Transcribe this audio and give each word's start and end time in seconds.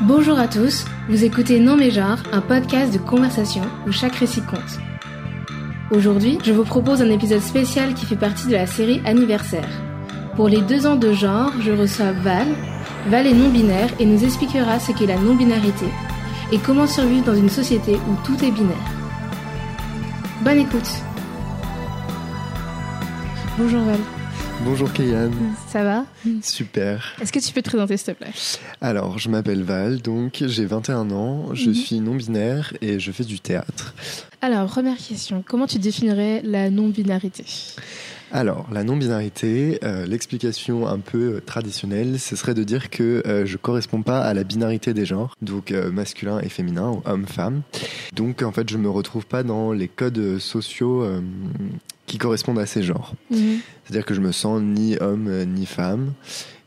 Bonjour 0.00 0.38
à 0.40 0.48
tous, 0.48 0.84
vous 1.08 1.22
écoutez 1.24 1.60
Non 1.60 1.76
mais 1.76 1.92
genre, 1.92 2.18
un 2.32 2.40
podcast 2.40 2.92
de 2.92 2.98
conversation 2.98 3.62
où 3.86 3.92
chaque 3.92 4.16
récit 4.16 4.42
compte. 4.42 4.80
Aujourd'hui, 5.92 6.38
je 6.44 6.52
vous 6.52 6.64
propose 6.64 7.00
un 7.00 7.10
épisode 7.10 7.40
spécial 7.40 7.94
qui 7.94 8.04
fait 8.04 8.16
partie 8.16 8.48
de 8.48 8.54
la 8.54 8.66
série 8.66 9.00
Anniversaire. 9.04 9.68
Pour 10.34 10.48
les 10.48 10.62
deux 10.62 10.86
ans 10.86 10.96
de 10.96 11.12
genre, 11.12 11.52
je 11.60 11.70
reçois 11.70 12.10
Val. 12.10 12.48
Val 13.06 13.28
est 13.28 13.34
non-binaire 13.34 13.90
et 14.00 14.04
nous 14.04 14.24
expliquera 14.24 14.80
ce 14.80 14.90
qu'est 14.90 15.06
la 15.06 15.16
non-binarité 15.16 15.86
et 16.50 16.58
comment 16.58 16.88
survivre 16.88 17.26
dans 17.26 17.36
une 17.36 17.48
société 17.48 17.94
où 17.94 18.26
tout 18.26 18.44
est 18.44 18.50
binaire. 18.50 18.76
Bonne 20.42 20.58
écoute 20.58 20.90
Bonjour 23.56 23.82
Val. 23.82 24.00
Bonjour 24.62 24.92
Kayane. 24.92 25.34
Ça 25.68 25.82
va? 25.84 26.06
Super. 26.42 27.14
Est-ce 27.20 27.32
que 27.32 27.38
tu 27.38 27.52
peux 27.52 27.60
te 27.60 27.68
présenter 27.68 27.96
s'il 27.96 28.14
te 28.14 28.18
plaît? 28.18 28.32
Alors, 28.80 29.18
je 29.18 29.28
m'appelle 29.28 29.62
Val, 29.62 30.00
donc 30.00 30.42
j'ai 30.46 30.64
21 30.64 31.10
ans, 31.10 31.54
je 31.54 31.68
Mhm. 31.68 31.74
suis 31.74 32.00
non-binaire 32.00 32.72
et 32.80 32.98
je 32.98 33.12
fais 33.12 33.24
du 33.24 33.40
théâtre. 33.40 33.94
Alors, 34.40 34.66
première 34.68 34.96
question, 34.96 35.42
comment 35.46 35.66
tu 35.66 35.78
définirais 35.78 36.40
la 36.44 36.70
non-binarité? 36.70 37.44
Alors, 38.36 38.66
la 38.72 38.82
non-binarité, 38.82 39.78
euh, 39.84 40.06
l'explication 40.06 40.88
un 40.88 40.98
peu 40.98 41.36
euh, 41.36 41.40
traditionnelle, 41.40 42.18
ce 42.18 42.34
serait 42.34 42.54
de 42.54 42.64
dire 42.64 42.90
que 42.90 43.22
euh, 43.28 43.46
je 43.46 43.56
corresponds 43.56 44.02
pas 44.02 44.22
à 44.22 44.34
la 44.34 44.42
binarité 44.42 44.92
des 44.92 45.06
genres, 45.06 45.36
donc 45.40 45.70
euh, 45.70 45.92
masculin 45.92 46.40
et 46.40 46.48
féminin, 46.48 46.90
ou 46.90 47.02
homme-femme. 47.04 47.62
Donc, 48.12 48.42
en 48.42 48.50
fait, 48.50 48.68
je 48.68 48.76
me 48.76 48.90
retrouve 48.90 49.24
pas 49.24 49.44
dans 49.44 49.70
les 49.70 49.86
codes 49.86 50.40
sociaux 50.40 51.06
qui 52.06 52.18
correspondent 52.18 52.58
à 52.58 52.66
ces 52.66 52.82
genres. 52.82 53.14
C'est-à-dire 53.30 54.04
que 54.04 54.14
je 54.14 54.20
me 54.20 54.32
sens 54.32 54.60
ni 54.60 54.96
homme 55.00 55.44
ni 55.44 55.64
femme. 55.64 56.12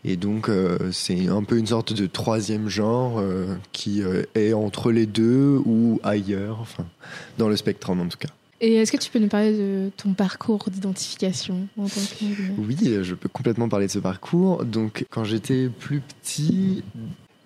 Et 0.08 0.16
donc, 0.16 0.48
euh, 0.48 0.78
c'est 0.94 1.28
un 1.28 1.44
peu 1.44 1.58
une 1.58 1.68
sorte 1.68 1.92
de 1.92 2.06
troisième 2.06 2.70
genre 2.70 3.20
euh, 3.20 3.56
qui 3.74 4.02
euh, 4.02 4.24
est 4.36 4.54
entre 4.54 4.92
les 4.92 5.06
deux 5.06 5.62
ou 5.66 6.00
ailleurs, 6.02 6.60
enfin, 6.62 6.86
dans 7.38 7.50
le 7.50 7.58
spectrum 7.58 8.00
en 8.00 8.08
tout 8.08 8.18
cas. 8.18 8.30
Et 8.60 8.76
est-ce 8.76 8.92
que 8.92 8.98
tu 8.98 9.12
peux 9.12 9.20
nous 9.20 9.28
parler 9.28 9.52
de 9.56 9.92
ton 9.98 10.14
parcours 10.14 10.70
d'identification 10.70 11.68
en 11.78 11.84
tant 11.88 12.02
que 12.02 12.26
Oui, 12.58 12.78
euh, 12.88 13.04
je 13.04 13.14
peux 13.14 13.30
complètement 13.30 13.70
parler 13.70 13.86
de 13.86 13.92
ce 13.92 14.00
parcours. 14.00 14.66
Donc, 14.66 15.06
quand 15.12 15.24
j'étais 15.24 15.70
plus 15.70 16.02
petit, 16.02 16.84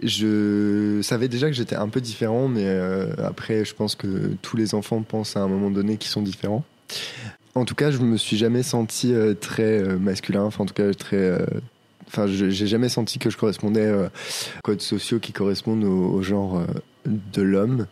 je 0.02 1.02
savais 1.04 1.28
déjà 1.28 1.48
que 1.48 1.54
j'étais 1.54 1.76
un 1.76 1.90
peu 1.90 2.00
différent, 2.00 2.48
mais 2.48 2.64
euh, 2.66 3.14
après, 3.26 3.66
je 3.66 3.76
pense 3.76 3.96
que 3.96 4.32
tous 4.42 4.56
les 4.56 4.74
enfants 4.74 5.02
pensent 5.02 5.36
à 5.36 5.42
un 5.42 5.48
moment 5.48 5.70
donné 5.70 5.98
qu'ils 5.98 6.12
sont 6.12 6.22
différents. 6.22 6.64
En 7.56 7.66
tout 7.66 7.76
cas, 7.76 7.92
je 7.92 7.98
me 7.98 8.16
suis 8.16 8.38
jamais 8.38 8.64
senti 8.64 9.14
euh, 9.14 9.34
très 9.34 9.84
masculin, 9.98 10.44
enfin, 10.44 10.64
en 10.64 10.68
tout 10.68 10.74
cas, 10.74 10.94
très. 10.94 11.18
euh, 11.18 11.46
Enfin, 12.08 12.28
j'ai 12.28 12.68
jamais 12.68 12.90
senti 12.90 13.20
que 13.20 13.30
je 13.30 13.38
correspondais 13.38 13.90
aux 13.90 14.08
codes 14.64 14.82
sociaux 14.82 15.20
qui 15.20 15.32
correspondent 15.32 15.86
au, 15.86 16.22
genre 16.22 16.62
de 17.06 17.42
l'homme, 17.42 17.88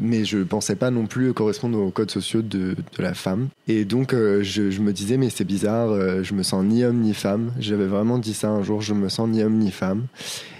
mais 0.00 0.24
je 0.24 0.38
pensais 0.38 0.76
pas 0.76 0.90
non 0.90 1.06
plus 1.06 1.32
correspondre 1.32 1.78
aux 1.78 1.90
codes 1.90 2.10
sociaux 2.10 2.42
de, 2.42 2.74
de 2.74 3.02
la 3.02 3.14
femme. 3.14 3.48
Et 3.68 3.84
donc, 3.84 4.14
euh, 4.14 4.42
je, 4.42 4.80
me 4.80 4.92
disais, 4.92 5.16
mais 5.16 5.30
c'est 5.30 5.44
bizarre, 5.44 5.90
euh, 5.90 6.22
je 6.22 6.34
me 6.34 6.42
sens 6.42 6.64
ni 6.64 6.84
homme 6.84 7.00
ni 7.00 7.14
femme. 7.14 7.52
J'avais 7.58 7.86
vraiment 7.86 8.18
dit 8.18 8.34
ça 8.34 8.50
un 8.50 8.62
jour, 8.62 8.80
je 8.80 8.94
me 8.94 9.08
sens 9.08 9.28
ni 9.28 9.42
homme 9.42 9.58
ni 9.58 9.70
femme. 9.70 10.06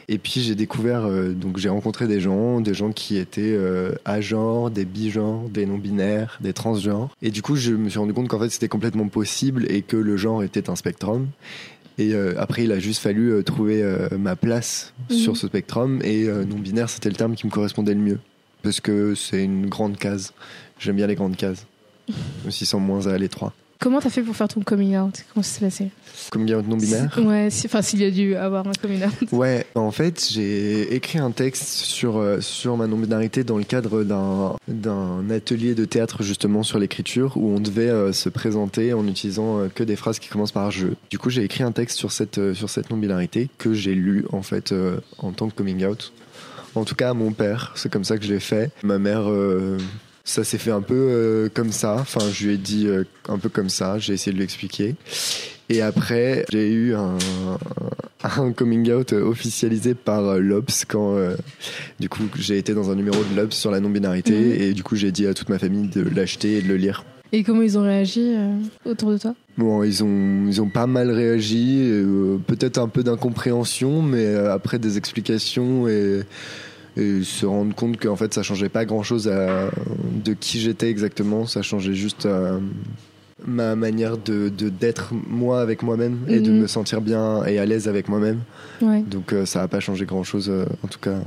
Et 0.09 0.19
puis 0.19 0.41
j'ai 0.41 0.55
découvert, 0.55 1.07
euh, 1.07 1.33
donc 1.33 1.59
j'ai 1.59 1.69
rencontré 1.69 2.07
des 2.07 2.21
gens, 2.21 2.61
des 2.61 2.75
gens 2.75 2.93
qui 2.93 3.17
étaient 3.17 3.55
euh, 3.57 3.93
agenres, 4.05 4.71
des 4.71 4.85
bigenres, 4.85 5.49
des 5.49 5.65
non-binaires, 5.65 6.39
des 6.41 6.53
transgenres. 6.53 7.11
Et 7.23 7.31
du 7.31 7.43
coup, 7.43 7.57
je 7.57 7.73
me 7.73 7.89
suis 7.89 7.99
rendu 7.99 8.13
compte 8.13 8.29
qu'en 8.29 8.39
fait 8.39 8.51
c'était 8.51 8.69
complètement 8.69 9.09
possible 9.09 9.65
et 9.71 9.83
que 9.83 9.97
le 9.97 10.17
genre 10.17 10.43
était 10.43 10.69
un 10.69 10.77
spectrum. 10.77 11.29
Et 11.99 12.15
euh, 12.15 12.35
après, 12.39 12.65
il 12.65 12.73
a 12.73 12.79
juste 12.79 13.03
fallu 13.03 13.31
euh, 13.33 13.43
trouver 13.43 13.83
euh, 13.83 14.09
ma 14.19 14.35
place 14.37 14.93
Mhm. 15.11 15.17
sur 15.17 15.37
ce 15.37 15.47
spectrum. 15.47 16.01
Et 16.05 16.27
non-binaire, 16.27 16.89
c'était 16.89 17.09
le 17.11 17.17
terme 17.17 17.35
qui 17.35 17.47
me 17.47 17.51
correspondait 17.53 17.95
le 17.95 18.01
mieux. 18.01 18.19
Parce 18.63 18.81
que 18.81 19.15
c'est 19.15 19.43
une 19.45 19.67
grande 19.67 19.97
case. 19.99 20.33
J'aime 20.79 20.97
bien 20.97 21.07
les 21.07 21.15
grandes 21.17 21.37
cases. 21.37 21.67
Aussi 22.47 22.67
sans 22.67 22.81
moins 22.81 23.07
à 23.07 23.19
l'étroit. 23.19 23.53
Comment 23.83 24.01
t'as 24.01 24.11
fait 24.11 24.23
pour 24.23 24.37
faire 24.37 24.47
ton 24.47 24.61
coming 24.61 24.97
out? 24.97 25.25
Comment 25.35 25.43
ça 25.43 25.59
s'est 25.59 25.65
passé? 25.65 25.89
Comme 26.31 26.47
gamin 26.47 26.63
non-binaire 26.63 27.19
Ouais, 27.21 27.49
si- 27.51 27.67
enfin 27.67 27.83
s'il 27.83 28.01
y 28.01 28.05
a 28.05 28.11
dû 28.13 28.37
avoir 28.37 28.65
un 28.69 28.73
coming 28.81 29.03
out. 29.05 29.33
Ouais, 29.33 29.67
en 29.75 29.91
fait, 29.91 30.29
j'ai 30.33 30.95
écrit 30.95 31.19
un 31.19 31.33
texte 31.33 31.65
sur, 31.65 32.17
euh, 32.19 32.41
sur 32.41 32.77
ma 32.77 32.87
non-binarité 32.87 33.43
dans 33.43 33.59
le 33.59 33.65
cadre 33.65 34.05
d'un, 34.05 34.55
d'un 34.69 35.29
atelier 35.31 35.75
de 35.75 35.85
théâtre 35.85 36.23
justement 36.23 36.63
sur 36.63 36.79
l'écriture 36.79 37.37
où 37.37 37.49
on 37.51 37.59
devait 37.59 37.89
euh, 37.91 38.13
se 38.13 38.29
présenter 38.29 38.93
en 38.93 39.05
utilisant 39.09 39.59
euh, 39.59 39.69
que 39.69 39.83
des 39.83 39.97
phrases 39.97 40.21
qui 40.21 40.29
commencent 40.29 40.53
par 40.53 40.71
je. 40.71 40.87
Du 41.11 41.19
coup, 41.19 41.29
j'ai 41.31 41.43
écrit 41.43 41.65
un 41.65 41.73
texte 41.73 41.99
sur 41.99 42.13
cette, 42.13 42.39
euh, 42.39 42.55
sur 42.55 42.71
cette 42.71 42.89
non-binarité 42.91 43.49
que 43.59 43.75
j'ai 43.75 43.95
lu 43.97 44.25
en 44.33 44.43
fait 44.43 44.73
en 45.19 45.33
tant 45.33 45.49
que 45.49 45.55
coming 45.55 45.85
out. 45.85 46.13
En 46.77 46.85
tout 46.85 46.95
cas, 46.95 47.11
à 47.11 47.15
mon 47.15 47.33
père, 47.33 47.73
c'est 47.75 47.91
comme 47.91 48.05
ça 48.05 48.17
que 48.17 48.25
je 48.25 48.33
l'ai 48.33 48.41
fait. 48.41 48.71
Ma 48.85 48.99
mère, 48.99 49.25
ça 50.25 50.45
s'est 50.45 50.59
fait 50.59 50.71
un 50.71 50.83
peu 50.83 50.95
euh, 50.95 51.49
comme 51.53 51.73
ça. 51.73 51.97
Enfin, 51.99 52.21
je 52.33 52.47
lui 52.47 52.55
ai 52.55 52.57
dit 52.57 52.87
euh, 52.87 53.05
un 53.29 53.39
peu 53.39 53.49
comme 53.49 53.69
ça. 53.69 53.99
J'ai 53.99 54.15
essayé 54.15 54.33
de 54.33 54.37
lui 54.37 54.45
expliquer. 54.45 54.95
Et 55.69 55.83
après, 55.83 56.45
j'ai 56.51 56.71
eu 56.71 56.95
un, 56.95 57.17
un 58.25 58.53
coming 58.53 58.93
out 58.93 59.13
officialisé 59.13 59.95
par 59.95 60.25
euh, 60.25 60.39
l'Obs 60.39 60.85
quand, 60.87 61.17
euh, 61.17 61.35
du 61.99 62.09
coup, 62.09 62.25
j'ai 62.37 62.59
été 62.59 62.75
dans 62.75 62.91
un 62.91 62.95
numéro 62.95 63.17
de 63.17 63.37
l'Obs 63.37 63.53
sur 63.53 63.71
la 63.71 63.81
non-binarité. 63.81 64.33
Mhm. 64.33 64.61
Et 64.61 64.73
du 64.75 64.83
coup, 64.83 64.97
j'ai 64.97 65.13
dit 65.13 65.27
à 65.27 65.35
toute 65.35 65.49
ma 65.49 65.59
famille 65.59 65.89
de 65.89 66.03
l'acheter 66.03 66.59
et 66.59 66.63
de 66.63 66.69
le 66.69 66.77
lire. 66.77 67.05
Et 67.35 67.43
comment 67.43 67.63
ils 67.63 67.79
ont 67.79 67.83
réagi 67.83 68.35
autour 68.85 69.11
de 69.11 69.17
toi? 69.17 69.35
Bon, 69.57 69.83
ils 69.83 70.05
ont, 70.05 70.47
ils 70.47 70.61
ont 70.61 70.69
pas 70.69 70.87
mal 70.87 71.11
réagi, 71.11 71.91
peut-être 72.47 72.77
un 72.77 72.89
peu 72.89 73.03
d'incompréhension, 73.03 74.03
mais 74.03 74.35
après 74.35 74.79
des 74.79 74.99
explications 74.99 75.89
et, 75.89 76.25
et 76.97 77.23
se 77.23 77.47
rendre 77.47 77.75
compte 77.75 77.99
qu'en 78.01 78.17
fait 78.17 78.33
ça 78.35 78.43
changeait 78.43 78.69
pas 78.69 78.85
grand 78.85 79.03
chose 79.03 79.29
à, 79.29 79.71
de 80.25 80.33
qui 80.35 80.61
j'étais 80.61 80.89
exactement, 80.91 81.47
ça 81.47 81.63
changeait 81.63 81.95
juste 81.95 82.27
euh, 82.27 82.59
ma 83.47 83.75
manière 83.77 84.19
de 84.19 84.49
d'être 84.51 85.13
moi 85.29 85.61
avec 85.63 85.83
moi-même 85.83 86.19
et 86.29 86.41
de 86.41 86.51
Mhm. 86.53 86.61
me 86.61 86.67
sentir 86.67 87.01
bien 87.01 87.45
et 87.45 87.59
à 87.59 87.67
l'aise 87.67 87.89
avec 87.89 88.09
moi-même. 88.09 88.41
Ouais. 88.81 89.01
Donc 89.03 89.33
euh, 89.33 89.47
ça 89.47 89.63
a 89.63 89.69
pas 89.69 89.81
changé 89.81 90.05
grand 90.05 90.23
chose, 90.23 90.53
en 90.85 90.87
tout 90.89 91.01
cas 91.01 91.19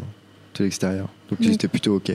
de 0.57 0.63
l'extérieur. 0.63 1.09
Donc 1.29 1.39
j'étais 1.41 1.67
plutôt 1.67 1.95
ok. 1.95 2.13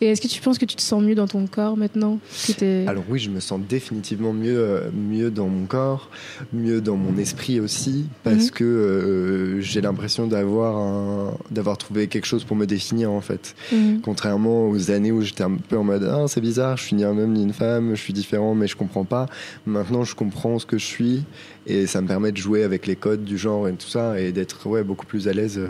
Et 0.00 0.06
est-ce 0.06 0.20
que 0.20 0.28
tu 0.28 0.40
penses 0.40 0.58
que 0.58 0.64
tu 0.64 0.76
te 0.76 0.82
sens 0.82 1.02
mieux 1.02 1.14
dans 1.14 1.28
ton 1.28 1.46
corps 1.46 1.76
maintenant 1.76 2.18
que 2.46 2.86
Alors 2.88 3.04
oui, 3.08 3.18
je 3.18 3.30
me 3.30 3.40
sens 3.40 3.60
définitivement 3.68 4.32
mieux, 4.32 4.58
euh, 4.58 4.90
mieux 4.92 5.30
dans 5.30 5.48
mon 5.48 5.66
corps, 5.66 6.08
mieux 6.52 6.80
dans 6.80 6.96
mon 6.96 7.16
esprit 7.18 7.60
aussi, 7.60 8.06
parce 8.24 8.46
Mhm. 8.46 8.50
que 8.50 8.64
euh, 8.64 9.60
j'ai 9.60 9.80
l'impression 9.80 10.26
d'avoir 10.26 11.36
d'avoir 11.50 11.78
trouvé 11.78 12.06
quelque 12.06 12.26
chose 12.26 12.44
pour 12.44 12.56
me 12.56 12.66
définir 12.66 13.10
en 13.10 13.20
fait. 13.20 13.54
Mhm. 13.72 14.00
Contrairement 14.02 14.68
aux 14.68 14.90
années 14.90 15.12
où 15.12 15.20
j'étais 15.22 15.42
un 15.44 15.56
peu 15.56 15.76
en 15.76 15.84
mode 15.84 16.04
ah 16.04 16.24
c'est 16.28 16.40
bizarre, 16.40 16.76
je 16.76 16.84
suis 16.84 16.96
ni 16.96 17.04
un 17.04 17.16
homme 17.16 17.32
ni 17.32 17.42
une 17.42 17.52
femme, 17.52 17.94
je 17.94 18.00
suis 18.00 18.12
différent 18.12 18.54
mais 18.54 18.66
je 18.66 18.76
comprends 18.76 19.04
pas. 19.04 19.26
Maintenant 19.66 20.04
je 20.04 20.14
comprends 20.14 20.58
ce 20.58 20.66
que 20.66 20.78
je 20.78 20.84
suis 20.86 21.22
et 21.66 21.86
ça 21.86 22.00
me 22.00 22.06
permet 22.08 22.32
de 22.32 22.36
jouer 22.36 22.62
avec 22.64 22.86
les 22.86 22.96
codes 22.96 23.24
du 23.24 23.38
genre 23.38 23.68
et 23.68 23.72
tout 23.72 23.88
ça 23.88 24.20
et 24.20 24.32
d'être 24.32 24.66
ouais 24.66 24.82
beaucoup 24.82 25.06
plus 25.06 25.28
à 25.28 25.32
l'aise. 25.32 25.60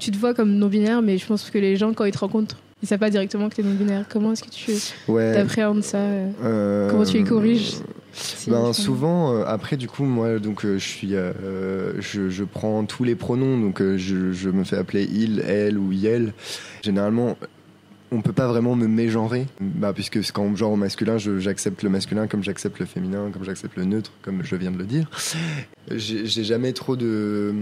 Tu 0.00 0.10
te 0.10 0.16
vois 0.18 0.34
comme 0.34 0.54
non-binaire, 0.56 1.02
mais 1.02 1.18
je 1.18 1.26
pense 1.26 1.48
que 1.50 1.58
les 1.58 1.76
gens, 1.76 1.92
quand 1.92 2.04
ils 2.04 2.12
te 2.12 2.18
rencontrent, 2.18 2.56
ils 2.82 2.88
savent 2.88 2.98
pas 2.98 3.10
directement 3.10 3.48
que 3.48 3.54
t'es 3.56 3.62
non-binaire. 3.62 4.06
Comment 4.08 4.32
est-ce 4.32 4.42
que 4.42 4.50
tu 4.50 4.72
Ouais. 5.08 5.36
appréhendes 5.36 5.84
ça 5.84 5.98
euh, 5.98 6.28
euh, 6.44 6.90
Comment 6.90 7.04
tu 7.04 7.18
les 7.18 7.24
corriges 7.24 7.74
si- 8.12 8.50
Ben, 8.50 8.72
souvent, 8.72 9.32
euh, 9.34 9.44
après, 9.46 9.76
du 9.76 9.88
coup, 9.88 10.04
moi, 10.04 10.38
donc, 10.38 10.64
euh, 10.64 10.74
je 10.78 10.86
suis, 10.86 11.14
euh, 11.14 12.00
je, 12.00 12.28
je 12.28 12.44
prends 12.44 12.84
tous 12.84 13.04
les 13.04 13.14
pronoms, 13.14 13.58
donc 13.58 13.80
euh, 13.80 13.96
je, 13.96 14.32
je 14.32 14.50
me 14.50 14.64
fais 14.64 14.76
appeler 14.76 15.04
il, 15.10 15.40
elle 15.40 15.78
ou 15.78 15.92
yel. 15.92 16.34
Généralement, 16.82 17.38
on 18.14 18.20
peut 18.20 18.34
pas 18.34 18.46
vraiment 18.48 18.76
me 18.76 18.86
mégenrer, 18.86 19.46
bah, 19.60 19.92
puisque 19.94 20.18
quand 20.32 20.42
on 20.42 20.50
me 20.50 20.56
genre 20.56 20.72
au 20.72 20.76
masculin, 20.76 21.16
j'accepte 21.16 21.82
le 21.82 21.88
masculin 21.88 22.26
comme 22.26 22.42
j'accepte 22.42 22.78
le 22.78 22.84
féminin, 22.84 23.30
comme 23.32 23.44
j'accepte 23.44 23.74
le 23.78 23.84
neutre, 23.86 24.12
comme 24.20 24.42
je 24.44 24.54
viens 24.56 24.70
de 24.70 24.76
le 24.76 24.84
dire. 24.84 25.08
J'ai 25.90 26.44
jamais 26.44 26.72
trop 26.72 26.94
de, 26.96 27.52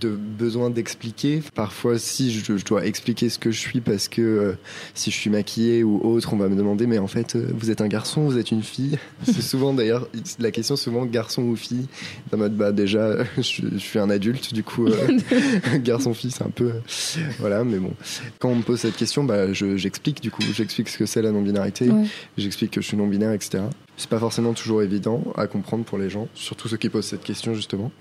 de 0.00 0.08
besoin 0.10 0.70
d'expliquer. 0.70 1.40
Parfois, 1.54 1.98
si 2.00 2.32
je, 2.32 2.56
je 2.58 2.64
dois 2.64 2.84
expliquer 2.84 3.28
ce 3.28 3.38
que 3.38 3.52
je 3.52 3.58
suis 3.60 3.80
parce 3.80 4.08
que 4.08 4.20
euh, 4.22 4.52
si 4.94 5.10
je 5.12 5.16
suis 5.16 5.30
maquillée 5.30 5.84
ou 5.84 6.00
autre, 6.04 6.34
on 6.34 6.36
va 6.36 6.48
me 6.48 6.56
demander 6.56 6.86
mais 6.88 6.98
en 6.98 7.06
fait, 7.06 7.36
euh, 7.36 7.46
vous 7.54 7.70
êtes 7.70 7.80
un 7.80 7.86
garçon, 7.86 8.22
vous 8.22 8.38
êtes 8.38 8.50
une 8.50 8.62
fille? 8.62 8.98
C'est 9.22 9.40
souvent 9.40 9.72
d'ailleurs 9.72 10.08
la 10.40 10.50
question 10.50 10.74
souvent 10.74 11.06
garçon 11.06 11.42
ou 11.42 11.54
fille? 11.56 11.86
En 12.32 12.38
mode 12.38 12.56
bah 12.56 12.72
déjà, 12.72 13.22
je, 13.38 13.42
je 13.72 13.78
suis 13.78 14.00
un 14.00 14.10
adulte, 14.10 14.52
du 14.52 14.64
coup 14.64 14.88
euh, 14.88 15.18
garçon 15.78 16.12
fille 16.12 16.32
c'est 16.32 16.44
un 16.44 16.50
peu 16.50 16.64
euh, 16.72 17.20
voilà, 17.38 17.62
mais 17.62 17.78
bon. 17.78 17.92
Quand 18.40 18.48
on 18.48 18.56
me 18.56 18.62
pose 18.62 18.80
cette 18.80 18.96
question, 18.96 19.22
bah 19.22 19.52
je- 19.52 19.76
j'explique 19.76 20.20
du 20.20 20.30
coup, 20.32 20.42
j'explique 20.52 20.88
ce 20.88 20.98
que 20.98 21.06
c'est 21.06 21.22
la 21.22 21.30
non-binarité, 21.30 21.88
Ouais. 21.88 22.04
j'explique 22.36 22.72
que 22.72 22.80
je 22.80 22.86
suis 22.88 22.96
non-binaire, 22.96 23.32
etc. 23.32 23.62
C'est 23.96 24.10
pas 24.10 24.18
forcément 24.18 24.54
toujours 24.54 24.82
évident 24.82 25.22
à 25.36 25.46
comprendre 25.46 25.84
pour 25.84 25.98
les 25.98 26.10
gens, 26.10 26.26
surtout 26.34 26.66
ceux 26.68 26.76
qui 26.76 26.88
posent 26.88 27.06
cette 27.06 27.22
question 27.22 27.54
justement. 27.54 27.92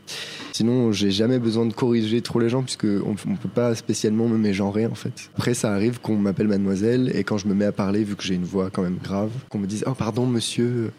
Sinon, 0.51 0.91
j'ai 0.91 1.11
jamais 1.11 1.37
besoin 1.39 1.65
de 1.65 1.73
corriger 1.73 2.21
trop 2.21 2.39
les 2.39 2.49
gens 2.49 2.63
puisque 2.63 2.85
on, 2.85 3.15
on 3.27 3.35
peut 3.35 3.49
pas 3.49 3.75
spécialement 3.75 4.27
me 4.27 4.37
mégenrer 4.37 4.87
en 4.87 4.95
fait. 4.95 5.29
Après, 5.35 5.53
ça 5.53 5.71
arrive 5.71 5.99
qu'on 5.99 6.17
m'appelle 6.17 6.47
mademoiselle 6.47 7.11
et 7.15 7.23
quand 7.23 7.37
je 7.37 7.47
me 7.47 7.53
mets 7.53 7.65
à 7.65 7.71
parler, 7.71 8.03
vu 8.03 8.15
que 8.15 8.23
j'ai 8.23 8.33
une 8.35 8.43
voix 8.43 8.69
quand 8.71 8.81
même 8.81 8.97
grave, 9.03 9.29
qu'on 9.49 9.59
me 9.59 9.67
dise 9.67 9.83
oh 9.87 9.93
pardon 9.93 10.25
monsieur. 10.25 10.91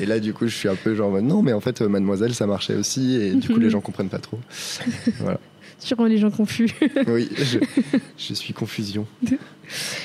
Et 0.00 0.06
là, 0.06 0.18
du 0.18 0.32
coup, 0.32 0.48
je 0.48 0.56
suis 0.56 0.68
un 0.68 0.74
peu 0.74 0.94
genre 0.94 1.20
non, 1.22 1.42
mais 1.42 1.52
en 1.52 1.60
fait, 1.60 1.80
euh, 1.80 1.88
mademoiselle, 1.88 2.34
ça 2.34 2.46
marchait 2.46 2.74
aussi 2.74 3.16
et 3.16 3.34
du 3.34 3.48
coup, 3.48 3.58
les 3.60 3.70
gens 3.70 3.80
comprennent 3.80 4.08
pas 4.08 4.18
trop. 4.18 4.38
Voilà. 5.18 5.38
tu 5.80 5.94
rends 5.94 6.06
les 6.06 6.18
gens 6.18 6.30
confus. 6.30 6.70
oui, 7.06 7.28
je, 7.36 7.58
je 8.18 8.34
suis 8.34 8.52
confusion. 8.54 9.06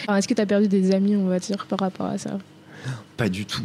Est-ce 0.09 0.27
que 0.27 0.33
tu 0.33 0.41
as 0.41 0.45
perdu 0.45 0.67
des 0.67 0.91
amis, 0.91 1.15
on 1.15 1.27
va 1.27 1.39
dire, 1.39 1.65
par 1.65 1.79
rapport 1.79 2.05
à 2.05 2.17
ça? 2.17 2.37
Pas 3.17 3.29
du 3.29 3.45
tout. 3.45 3.63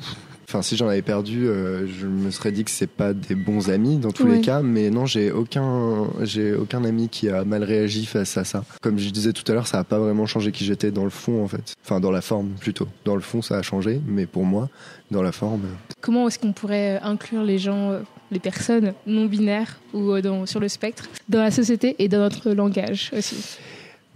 Enfin, 0.51 0.63
si 0.63 0.77
j'en 0.77 0.89
avais 0.89 1.01
perdu, 1.01 1.47
euh, 1.47 1.87
je 1.87 2.09
me 2.09 2.33
serais 2.33 2.51
dit 2.51 2.65
que 2.65 2.73
c'est 2.73 2.89
pas 2.89 3.13
des 3.13 3.37
bons 3.37 3.71
amis 3.71 3.99
dans 3.99 4.11
tous 4.11 4.27
les 4.27 4.41
cas. 4.41 4.63
Mais 4.63 4.91
non, 4.91 5.07
j'ai 5.07 5.31
aucun, 5.31 6.09
j'ai 6.23 6.55
aucun 6.55 6.85
ami 6.85 7.09
qui 7.09 7.29
a 7.29 7.45
mal 7.45 7.63
réagi 7.63 8.05
face 8.05 8.37
à 8.37 8.43
ça. 8.43 8.65
Comme 8.83 8.99
je 8.99 9.11
disais 9.11 9.33
tout 9.33 9.45
à 9.47 9.55
l'heure, 9.55 9.69
ça 9.69 9.79
a 9.79 9.85
pas 9.85 10.01
vraiment 10.01 10.27
changé 10.27 10.51
qui 10.51 10.65
j'étais 10.65 10.91
dans 10.91 11.05
le 11.05 11.11
fond, 11.11 11.45
en 11.45 11.47
fait. 11.47 11.77
Enfin, 11.85 12.01
dans 12.01 12.11
la 12.11 12.21
forme 12.21 12.49
plutôt. 12.59 12.89
Dans 13.05 13.15
le 13.15 13.21
fond, 13.21 13.43
ça 13.43 13.59
a 13.59 13.63
changé, 13.63 14.01
mais 14.09 14.27
pour 14.27 14.45
moi, 14.45 14.69
dans 15.13 15.23
la 15.23 15.31
forme. 15.31 15.63
Comment 16.01 16.27
est-ce 16.27 16.41
qu'on 16.41 16.53
pourrait 16.53 16.99
inclure 17.01 17.45
les 17.45 17.59
gens, 17.59 17.93
euh, 17.93 18.01
les 18.33 18.41
personnes 18.41 18.95
non 19.07 19.27
binaires 19.27 19.79
ou 19.95 20.11
euh, 20.11 20.21
dans, 20.21 20.47
sur 20.47 20.59
le 20.59 20.67
spectre 20.67 21.09
dans 21.29 21.43
la 21.43 21.53
société 21.53 21.95
et 22.01 22.09
dans 22.09 22.19
notre 22.19 22.51
langage 22.51 23.13
aussi? 23.17 23.37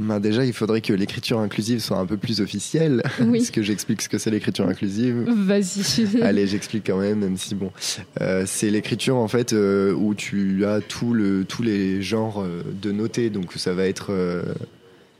Ben 0.00 0.18
déjà, 0.18 0.44
il 0.44 0.52
faudrait 0.52 0.80
que 0.80 0.92
l'écriture 0.92 1.38
inclusive 1.38 1.78
soit 1.78 1.98
un 1.98 2.06
peu 2.06 2.16
plus 2.16 2.40
officielle. 2.40 3.02
Oui. 3.20 3.38
Est-ce 3.38 3.52
que 3.52 3.62
j'explique 3.62 4.02
ce 4.02 4.08
que 4.08 4.18
c'est 4.18 4.30
l'écriture 4.30 4.68
inclusive 4.68 5.24
Vas-y. 5.28 6.20
Allez, 6.22 6.48
j'explique 6.48 6.84
quand 6.86 6.98
même, 6.98 7.20
même 7.20 7.36
si 7.36 7.54
bon, 7.54 7.70
euh, 8.20 8.42
c'est 8.46 8.70
l'écriture 8.70 9.16
en 9.16 9.28
fait 9.28 9.52
euh, 9.52 9.92
où 9.92 10.14
tu 10.14 10.64
as 10.64 10.80
tout 10.80 11.14
le, 11.14 11.44
tous 11.44 11.62
les 11.62 12.02
genres 12.02 12.42
euh, 12.42 12.62
de 12.82 12.90
noter. 12.90 13.30
Donc 13.30 13.52
ça 13.54 13.72
va 13.72 13.86
être 13.86 14.08
euh, 14.10 14.42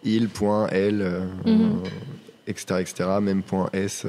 il, 0.03 0.29
point, 0.29 0.67
elle, 0.73 1.23
mhm. 1.47 1.83
Etc. 2.47 3.09
Même 3.21 3.43
point 3.43 3.69
S. 3.73 4.07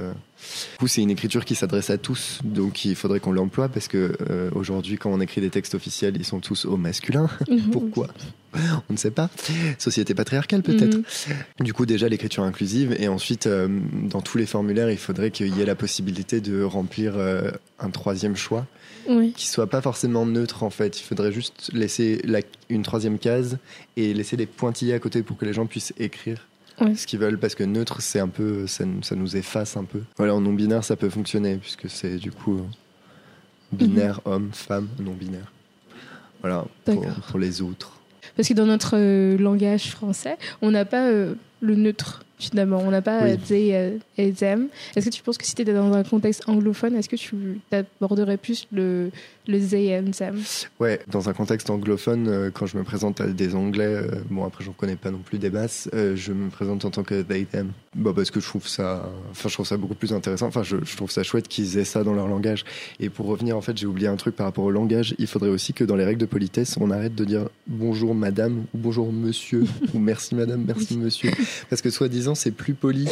Du 0.73 0.77
coup, 0.79 0.87
c'est 0.87 1.01
une 1.01 1.09
écriture 1.09 1.45
qui 1.45 1.55
s'adresse 1.55 1.89
à 1.89 1.97
tous, 1.97 2.39
donc 2.43 2.85
il 2.85 2.95
faudrait 2.95 3.19
qu'on 3.19 3.31
l'emploie 3.31 3.69
parce 3.69 3.87
que 3.87 4.17
euh, 4.29 4.49
aujourd'hui, 4.53 4.97
quand 4.97 5.11
on 5.11 5.21
écrit 5.21 5.41
des 5.41 5.49
textes 5.49 5.75
officiels, 5.75 6.15
ils 6.17 6.25
sont 6.25 6.39
tous 6.39 6.65
au 6.65 6.77
masculin. 6.77 7.29
Mhm. 7.49 7.59
Pourquoi? 7.71 8.07
On 8.89 8.93
ne 8.93 8.97
sait 8.97 9.11
pas. 9.11 9.29
Société 9.77 10.13
patriarcale 10.13 10.61
peut-être. 10.61 10.97
Mhm. 10.97 11.03
Du 11.61 11.73
coup, 11.73 11.85
déjà 11.85 12.07
l'écriture 12.07 12.43
inclusive 12.43 12.95
et 12.99 13.07
ensuite, 13.07 13.47
euh, 13.47 13.67
dans 13.91 14.21
tous 14.21 14.37
les 14.37 14.45
formulaires, 14.45 14.89
il 14.89 14.97
faudrait 14.97 15.31
qu'il 15.31 15.55
y 15.55 15.61
ait 15.61 15.65
la 15.65 15.75
possibilité 15.75 16.39
de 16.39 16.63
remplir 16.63 17.13
euh, 17.17 17.51
un 17.79 17.89
troisième 17.89 18.35
choix. 18.35 18.65
Oui. 19.07 19.33
qui 19.33 19.47
soit 19.47 19.69
pas 19.69 19.81
forcément 19.81 20.25
neutre 20.25 20.63
en 20.63 20.71
fait. 20.71 20.99
Il 20.99 21.03
faudrait 21.03 21.31
juste 21.31 21.69
laisser 21.73 22.21
la, 22.23 22.39
une 22.69 22.81
troisième 22.81 23.19
case 23.19 23.59
et 23.97 24.15
laisser 24.15 24.35
des 24.35 24.47
pointillés 24.47 24.95
à 24.95 24.99
côté 24.99 25.21
pour 25.21 25.37
que 25.37 25.45
les 25.45 25.53
gens 25.53 25.67
puissent 25.67 25.93
écrire 25.99 26.47
ce 26.95 27.07
qu'ils 27.07 27.19
veulent 27.19 27.37
parce 27.37 27.55
que 27.55 27.63
neutre 27.63 28.01
c'est 28.01 28.19
un 28.19 28.27
peu 28.27 28.67
ça, 28.67 28.83
ça, 29.01 29.15
nous 29.15 29.37
efface 29.37 29.77
un 29.77 29.85
peu. 29.85 30.01
Voilà 30.17 30.35
en 30.35 30.41
non 30.41 30.53
binaire 30.53 30.83
ça 30.83 30.95
peut 30.95 31.09
fonctionner 31.09 31.57
puisque 31.57 31.89
c'est 31.89 32.17
du 32.17 32.31
coup 32.31 32.61
binaire 33.71 34.21
mhm. 34.25 34.31
homme 34.33 34.49
femme 34.51 34.87
non 34.99 35.13
binaire 35.13 35.51
voilà 36.41 36.65
pour, 36.83 37.05
pour, 37.29 37.39
les 37.39 37.61
autres. 37.61 37.99
Parce 38.35 38.49
que 38.49 38.53
dans 38.53 38.65
notre 38.65 38.97
euh, 38.97 39.37
langage 39.37 39.91
français 39.91 40.37
on 40.61 40.71
n'a 40.71 40.85
pas 40.85 41.07
euh, 41.07 41.35
le 41.61 41.75
neutre 41.75 42.24
finalement. 42.39 42.81
On 42.83 42.91
n'a 42.91 43.01
pas 43.01 43.23
oui. 43.23 43.37
they 43.37 43.73
euh, 43.73 43.97
et 44.17 44.31
them. 44.31 44.67
Est-ce 44.95 45.05
que 45.05 45.15
tu 45.15 45.23
penses 45.23 45.37
que 45.37 45.45
si 45.45 45.55
tu 45.55 45.61
étais 45.61 45.73
dans 45.73 45.93
un 45.93 46.03
contexte 46.03 46.47
anglophone, 46.47 46.95
est-ce 46.95 47.09
que 47.09 47.15
tu 47.15 47.59
aborderais 47.71 48.37
plus 48.37 48.67
le, 48.71 49.11
le 49.47 49.59
they 49.59 49.97
and 49.97 50.11
them? 50.11 50.41
Ouais, 50.79 50.99
dans 51.07 51.29
un 51.29 51.33
contexte 51.33 51.69
anglophone, 51.69 52.27
euh, 52.27 52.51
quand 52.53 52.65
je 52.65 52.77
me 52.77 52.83
présente 52.83 53.21
à 53.21 53.27
des 53.27 53.55
Anglais, 53.55 53.85
euh, 53.85 54.07
bon 54.29 54.45
après 54.45 54.63
j'en 54.63 54.73
connais 54.73 54.95
pas 54.95 55.11
non 55.11 55.19
plus 55.19 55.37
des 55.37 55.49
masses, 55.49 55.89
je 55.93 56.33
me 56.33 56.49
présente 56.49 56.85
en 56.85 56.91
tant 56.91 57.03
que 57.03 57.21
they 57.21 57.45
them. 57.45 57.71
Bah, 57.95 58.11
parce 58.13 58.29
que 58.29 58.39
je 58.41 58.47
trouve 58.47 58.67
ça, 58.67 59.09
enfin 59.31 59.47
je 59.47 59.53
trouve 59.53 59.65
ça 59.65 59.77
beaucoup 59.77 59.95
plus 59.95 60.13
intéressant. 60.13 60.47
Enfin 60.47 60.63
je, 60.63 60.77
je 60.83 60.97
trouve 60.97 61.11
ça 61.11 61.23
chouette 61.23 61.47
qu'ils 61.47 61.77
aient 61.77 61.85
ça 61.85 62.03
dans 62.03 62.13
leur 62.13 62.27
langage. 62.27 62.65
Et 62.99 63.09
pour 63.09 63.27
revenir 63.27 63.55
en 63.55 63.61
fait, 63.61 63.77
j'ai 63.77 63.87
oublié 63.87 64.07
un 64.07 64.17
truc 64.17 64.35
par 64.35 64.45
rapport 64.45 64.65
au 64.65 64.71
langage. 64.71 65.15
Il 65.17 65.27
faudrait 65.27 65.49
aussi 65.49 65.73
que 65.73 65.83
dans 65.83 65.95
les 65.95 66.03
règles 66.03 66.19
de 66.19 66.25
politesse, 66.25 66.75
on 66.79 66.91
arrête 66.91 67.15
de 67.15 67.23
dire 67.23 67.47
bonjour 67.67 68.13
madame 68.13 68.65
ou 68.73 68.77
bonjour 68.77 69.11
monsieur 69.11 69.63
ou 69.93 69.99
merci 69.99 70.35
madame, 70.35 70.63
merci 70.67 70.97
monsieur, 70.97 71.31
parce 71.69 71.81
que 71.81 71.89
soi-disant 71.89 72.24
c'est 72.33 72.51
plus 72.51 72.73
poli 72.73 73.07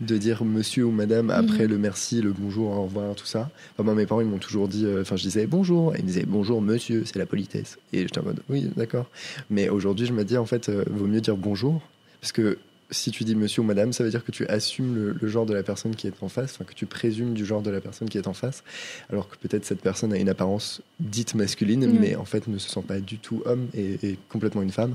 de 0.00 0.16
dire 0.16 0.44
monsieur 0.44 0.84
ou 0.84 0.90
madame 0.90 1.30
après 1.30 1.64
mhm. 1.64 1.70
le 1.70 1.78
merci, 1.78 2.20
le 2.22 2.32
bonjour, 2.32 2.70
au 2.70 2.84
revoir, 2.84 3.14
tout 3.14 3.26
ça. 3.26 3.50
Enfin, 3.74 3.82
moi, 3.82 3.94
mes 3.94 4.06
parents, 4.06 4.20
ils 4.20 4.28
m'ont 4.28 4.38
toujours 4.38 4.68
dit, 4.68 4.86
euh, 4.86 5.02
enfin, 5.02 5.16
je 5.16 5.22
disais 5.22 5.46
bonjour, 5.46 5.94
et 5.94 5.98
ils 5.98 6.04
me 6.04 6.08
disaient 6.08 6.26
bonjour 6.26 6.62
monsieur, 6.62 7.02
c'est 7.04 7.18
la 7.18 7.26
politesse. 7.26 7.78
Et 7.92 8.02
j'étais 8.02 8.20
en 8.20 8.24
mode, 8.24 8.40
oui, 8.48 8.70
d'accord. 8.76 9.06
Mais 9.50 9.68
aujourd'hui, 9.68 10.06
je 10.06 10.12
me 10.12 10.24
dis, 10.24 10.36
en 10.36 10.46
fait, 10.46 10.68
euh, 10.68 10.84
vaut 10.90 11.06
mieux 11.06 11.20
dire 11.20 11.36
bonjour, 11.36 11.82
parce 12.20 12.32
que 12.32 12.58
si 12.90 13.10
tu 13.10 13.24
dis 13.24 13.34
monsieur 13.34 13.62
ou 13.62 13.64
madame, 13.64 13.92
ça 13.92 14.02
veut 14.02 14.10
dire 14.10 14.24
que 14.24 14.30
tu 14.30 14.46
assumes 14.46 15.14
le, 15.20 15.28
genre 15.28 15.44
de 15.44 15.52
la 15.52 15.62
personne 15.62 15.94
qui 15.94 16.06
est 16.06 16.22
en 16.22 16.28
face, 16.28 16.54
enfin, 16.54 16.64
que 16.64 16.72
tu 16.72 16.86
présumes 16.86 17.34
du 17.34 17.44
genre 17.44 17.60
de 17.60 17.70
la 17.70 17.80
personne 17.80 18.08
qui 18.08 18.16
est 18.16 18.26
en 18.26 18.32
face, 18.32 18.64
alors 19.10 19.28
que 19.28 19.36
peut-être 19.36 19.66
cette 19.66 19.82
personne 19.82 20.12
a 20.12 20.16
une 20.16 20.30
apparence 20.30 20.80
dite 20.98 21.34
masculine, 21.34 21.86
mhm. 21.86 21.98
mais 22.00 22.16
en 22.16 22.24
fait 22.24 22.46
ne 22.48 22.56
se 22.56 22.70
sent 22.70 22.82
pas 22.86 23.00
du 23.00 23.18
tout 23.18 23.42
homme 23.44 23.68
et, 23.74 23.98
et 24.02 24.18
complètement 24.30 24.62
une 24.62 24.70
femme. 24.70 24.94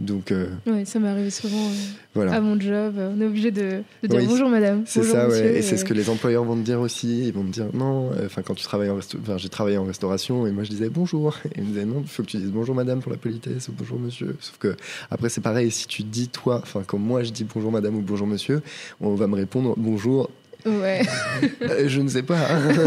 Donc, 0.00 0.32
euh, 0.32 0.48
ça 0.84 0.98
m'arrive 0.98 1.30
souvent 1.30 1.70
euh, 2.16 2.28
à 2.28 2.40
mon 2.40 2.58
job. 2.58 2.94
On 2.98 3.20
est 3.20 3.26
obligé 3.26 3.52
de, 3.52 3.82
dire 4.02 4.20
bonjour 4.26 4.48
madame. 4.48 4.82
C'est 4.86 5.04
ça, 5.04 5.28
ouais. 5.28 5.58
et 5.58 5.62
c'est 5.62 5.76
ce 5.76 5.84
que 5.84 5.94
les 5.94 6.10
employeurs 6.10 6.42
vont 6.42 6.56
te 6.56 6.62
dire 6.62 6.80
aussi. 6.80 7.28
Ils 7.28 7.32
vont 7.32 7.44
te 7.44 7.50
dire 7.50 7.66
non. 7.72 8.10
Euh, 8.10 8.26
enfin, 8.26 8.42
quand 8.42 8.54
tu 8.54 8.64
travailles 8.64 8.90
en 8.90 8.98
enfin, 8.98 9.38
j'ai 9.38 9.48
travaillé 9.48 9.78
en 9.78 9.84
restauration 9.84 10.48
et 10.48 10.50
moi 10.50 10.64
je 10.64 10.70
disais 10.70 10.88
bonjour. 10.88 11.36
Et 11.44 11.58
ils 11.58 11.62
me 11.62 11.68
disaient 11.68 11.84
non, 11.84 12.00
il 12.02 12.08
faut 12.08 12.24
que 12.24 12.28
tu 12.28 12.38
dises 12.38 12.50
bonjour 12.50 12.74
madame 12.74 13.00
pour 13.00 13.12
la 13.12 13.18
politesse 13.18 13.68
ou 13.68 13.72
bonjour 13.72 14.00
monsieur. 14.00 14.36
Sauf 14.40 14.58
que 14.58 14.76
après 15.12 15.28
c'est 15.28 15.40
pareil. 15.40 15.70
Si 15.70 15.86
tu 15.86 16.02
dis 16.02 16.28
toi, 16.28 16.60
enfin 16.60 16.82
quand 16.84 16.98
moi 16.98 17.22
je 17.22 17.30
dis 17.30 17.44
bonjour 17.44 17.70
madame 17.70 17.94
ou 17.94 18.00
bonjour 18.00 18.26
monsieur, 18.26 18.62
on 19.00 19.14
va 19.14 19.28
me 19.28 19.36
répondre 19.36 19.74
bonjour 19.76 20.28
Ouais. 20.66 21.02
je 21.86 22.00
ne 22.00 22.08
sais 22.08 22.22
pas. 22.22 22.38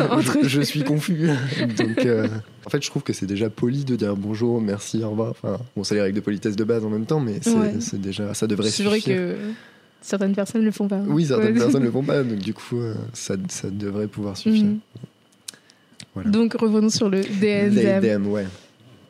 je, 0.44 0.62
suis 0.62 0.84
confus. 0.84 1.30
Donc, 1.78 2.06
euh, 2.06 2.28
en 2.66 2.70
fait, 2.70 2.84
je 2.84 2.90
trouve 2.90 3.04
que 3.04 3.14
c'est 3.14 3.26
déjà 3.26 3.50
poli 3.50 3.84
de 3.84 3.96
dire 3.96 4.16
bonjour, 4.16 4.62
merci, 4.62 5.04
au 5.04 5.12
revoir. 5.12 5.32
Enfin, 5.32 5.58
bon, 5.76 5.84
c'est 5.84 5.96
les 5.96 6.02
règles 6.02 6.16
de 6.16 6.22
politesse 6.22 6.56
de 6.56 6.64
base 6.64 6.84
en 6.86 6.90
même 6.90 7.06
temps, 7.06 7.20
mais 7.20 7.40
c'est 7.80 8.02
déjà, 8.02 8.34
ça 8.34 8.48
devrait 8.48 8.70
suffire. 8.70 8.92
C'est 8.92 9.02
vrai 9.02 9.16
que 9.16 9.36
certaines 10.02 10.36
personnes 10.36 10.62
ne 10.62 10.66
le 10.66 10.72
font 10.72 10.88
pas. 10.88 11.02
Oui, 11.08 11.26
certaines 11.26 11.56
personnes 11.56 11.82
ne 11.82 11.88
le 11.88 11.92
font 11.92 12.04
pas. 12.04 12.24
Donc, 12.24 12.40
du 12.40 12.54
coup, 12.54 12.80
euh, 12.80 12.96
ça, 13.14 13.36
ça, 13.50 13.70
devrait 13.70 14.08
pouvoir 14.08 14.38
suffire. 14.38 14.66
Mhm. 14.66 14.80
Voilà. 16.14 16.30
Donc, 16.30 16.54
revenons 16.54 16.90
sur 16.90 17.10
le 17.10 17.22
DSM. 17.22 18.28
ouais. 18.28 18.46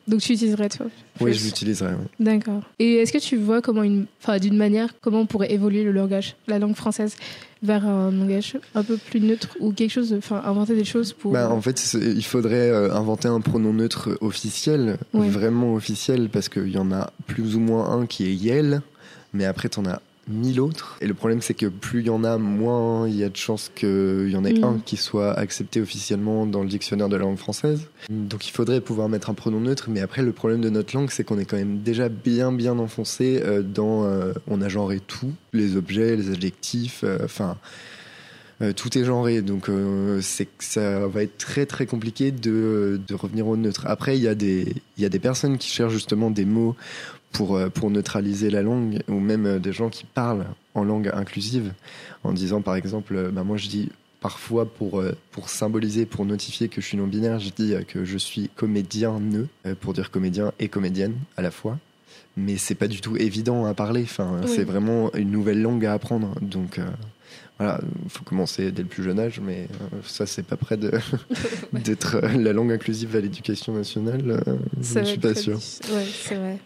Donc 0.08 0.22
tu 0.22 0.32
utiliserais 0.32 0.70
toi 0.70 0.86
Oui, 1.20 1.34
je 1.34 1.44
l'utiliserais. 1.44 1.94
Oui. 2.00 2.08
D'accord. 2.20 2.62
Et 2.80 2.96
est-ce 2.96 3.12
que 3.12 3.18
tu 3.18 3.36
vois 3.36 3.62
comment 3.62 3.84
une, 3.84 4.06
enfin 4.22 4.38
d'une 4.40 4.56
manière, 4.56 4.94
comment 5.02 5.20
on 5.20 5.26
pourrait 5.26 5.52
évoluer 5.52 5.84
le 5.84 5.92
langage, 5.92 6.38
la 6.48 6.60
langue 6.60 6.76
française, 6.76 7.16
vers 7.64 7.86
un 7.86 8.12
langage 8.12 8.58
un 8.76 8.84
peu 8.84 8.98
plus 8.98 9.20
neutre 9.20 9.50
ou 9.60 9.72
quelque 9.72 9.92
chose, 9.92 10.14
enfin 10.18 10.42
inventer 10.46 10.76
des 10.76 10.86
choses 10.86 11.14
pour. 11.14 11.32
Bah, 11.32 11.50
en 11.50 11.62
fait, 11.62 11.94
il 11.94 12.24
faudrait 12.24 12.70
euh, 12.70 12.94
inventer 12.94 13.28
un 13.28 13.42
pronom 13.42 13.74
neutre 13.74 14.18
officiel, 14.22 14.98
vraiment 15.14 15.74
officiel, 15.74 16.30
parce 16.30 16.50
qu'il 16.50 16.70
y 16.70 16.78
en 16.78 16.92
a 16.92 17.12
plus 17.26 17.56
ou 17.56 17.60
moins 17.60 17.90
un 17.92 18.06
qui 18.06 18.26
est 18.26 18.34
Yel, 18.34 18.82
mais 19.34 19.46
après 19.46 19.70
tu 19.70 19.80
en 19.80 19.86
as 19.86 20.02
mille 20.28 20.60
autres. 20.60 20.98
Et 21.02 21.08
le 21.08 21.14
problème, 21.14 21.42
c'est 21.42 21.54
que 21.54 21.66
plus 21.66 22.02
il 22.02 22.08
y 22.08 22.10
en 22.10 22.24
a, 22.24 22.38
moins 22.38 23.08
il 23.08 23.16
y 23.16 23.24
a 23.24 23.30
de 23.30 23.36
chances 23.36 23.72
qu'il 23.74 24.30
y 24.30 24.36
en 24.36 24.46
ait 24.46 24.54
mm. 24.54 24.64
un 24.64 24.82
qui 24.86 24.98
soit 24.98 25.34
accepté 25.34 25.82
officiellement 25.82 26.46
dans 26.46 26.62
le 26.62 26.70
dictionnaire 26.70 27.10
de 27.10 27.16
la 27.16 27.24
langue 27.24 27.38
française. 27.38 27.88
Donc 28.10 28.48
il 28.48 28.52
faudrait 28.52 28.82
pouvoir 28.82 29.10
mettre 29.10 29.30
un 29.30 29.34
pronom 29.34 29.60
neutre, 29.60 29.90
mais 29.90 30.02
après, 30.02 30.22
le 30.22 30.32
problème 30.32 30.62
de 30.62 30.70
notre 30.70 30.96
langue, 30.96 31.10
c'est 31.12 31.24
qu'on 31.24 31.40
est 31.40 31.46
quand 31.46 31.58
même 31.58 31.80
déjà 31.80 32.10
bien, 32.10 32.52
bien 32.52 32.78
enfoncé 32.80 33.42
euh, 33.44 33.62
dans. 33.62 34.06
Euh, 34.06 34.34
on 34.48 34.62
a 34.62 34.70
genré 34.70 35.00
tout, 35.00 35.34
les 35.54 35.76
objets, 35.76 36.16
les 36.16 36.30
adjectifs, 36.32 37.02
euh, 37.04 37.20
enfin. 37.24 37.58
tout 38.76 38.98
est 38.98 39.04
genré, 39.04 39.44
donc 39.44 39.70
c'est 40.22 40.48
ça 40.58 41.08
va 41.08 41.22
être 41.22 41.38
très 41.38 41.68
très 41.68 41.86
compliqué 41.86 42.32
de, 42.32 43.00
de 43.08 43.14
revenir 43.14 43.48
au 43.48 43.56
neutre. 43.56 43.86
Après, 43.86 44.18
il 44.18 44.24
y 44.24 44.28
a 44.28 44.34
des 44.34 44.74
il 44.98 45.04
y 45.04 45.06
a 45.06 45.10
des 45.10 45.20
personnes 45.20 45.60
qui 45.60 45.70
cherchent 45.70 45.94
justement 45.94 46.32
des 46.32 46.46
mots 46.46 46.76
pour, 47.32 47.56
euh, 47.56 47.70
pour 47.70 47.90
neutraliser 47.90 48.50
la 48.50 48.62
langue, 48.62 49.02
ou 49.08 49.20
même 49.20 49.46
euh, 49.46 49.60
des 49.60 49.72
gens 49.72 49.90
qui 49.90 50.06
parlent 50.06 50.46
en 50.74 50.84
langue 50.84 51.12
inclusive, 51.14 51.74
en 52.24 52.34
disant 52.34 52.62
par 52.62 52.76
exemple, 52.76 53.16
euh, 53.16 53.30
bah 53.32 53.44
moi 53.44 53.58
je 53.58 53.68
dis 53.68 53.90
parfois 54.22 54.66
pour, 54.66 55.04
pour 55.32 55.48
symboliser, 55.48 56.08
pour 56.08 56.26
notifier 56.26 56.70
que 56.70 56.82
je 56.82 56.88
suis 56.88 56.98
non-binaire, 56.98 57.40
je 57.40 57.52
dis 57.56 57.76
que 57.88 58.04
je 58.04 58.18
suis 58.18 58.50
comédien 58.56 59.20
ne, 59.20 59.74
pour 59.76 59.94
dire 59.94 60.10
comédien 60.10 60.52
et 60.60 60.70
comédienne 60.70 61.14
à 61.38 61.44
la 61.44 61.52
fois. 61.52 61.78
Mais 62.36 62.58
c'est 62.58 62.76
pas 62.76 62.88
du 62.88 63.00
tout 63.00 63.16
évident 63.16 63.66
à 63.66 63.76
parler, 63.76 64.02
enfin, 64.02 64.42
c'est 64.48 64.64
vraiment 64.64 65.14
une 65.14 65.30
nouvelle 65.30 65.62
langue 65.62 65.86
à 65.86 65.94
apprendre. 65.94 66.34
Donc 66.42 66.80
voilà, 67.60 67.80
il 68.04 68.10
faut 68.10 68.24
commencer 68.24 68.72
dès 68.72 68.82
le 68.82 68.88
plus 68.88 69.04
jeune 69.04 69.20
âge, 69.20 69.40
mais 69.40 69.68
ça, 70.04 70.26
c'est 70.26 70.44
pas 70.44 70.58
près 70.58 70.78
d'être 71.74 72.20
la 72.20 72.54
langue 72.54 72.72
inclusive 72.72 73.16
à 73.16 73.22
l'éducation 73.22 73.74
nationale. 73.74 74.44
je 74.82 75.00
ne 75.00 75.06
suis 75.06 75.20
pas 75.20 75.36
sûr. 75.36 75.58
Ouais, 75.92 76.06
c'est 76.12 76.36
vrai. 76.36 76.58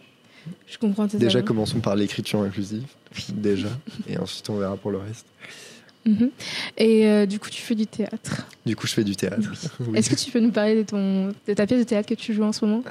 Je 0.66 0.78
comprends 0.78 1.06
Déjà, 1.06 1.42
commençons 1.42 1.80
par 1.80 1.96
l'écriture 1.96 2.40
inclusive. 2.40 2.84
Déjà. 3.28 3.68
Et 4.08 4.18
ensuite, 4.18 4.48
on 4.50 4.56
verra 4.56 4.76
pour 4.76 4.90
le 4.90 4.98
reste. 4.98 5.26
Mhm. 6.04 6.30
Et 6.78 7.06
euh, 7.06 7.26
du 7.26 7.38
coup, 7.38 7.48
tu 7.48 7.62
fais 7.62 7.74
du 7.74 7.86
théâtre. 7.86 8.46
Du 8.66 8.74
coup, 8.74 8.86
je 8.86 8.94
fais 8.94 9.04
du 9.04 9.14
théâtre. 9.14 9.52
Est-ce 9.94 10.10
que 10.10 10.16
tu 10.16 10.30
peux 10.30 10.40
nous 10.40 10.50
parler 10.50 10.76
de, 10.76 10.82
ton, 10.82 11.28
de 11.46 11.54
ta 11.54 11.66
pièce 11.66 11.80
de 11.80 11.84
théâtre 11.84 12.08
que 12.08 12.14
tu 12.14 12.34
joues 12.34 12.42
en 12.42 12.52
ce 12.52 12.64
moment? 12.64 12.82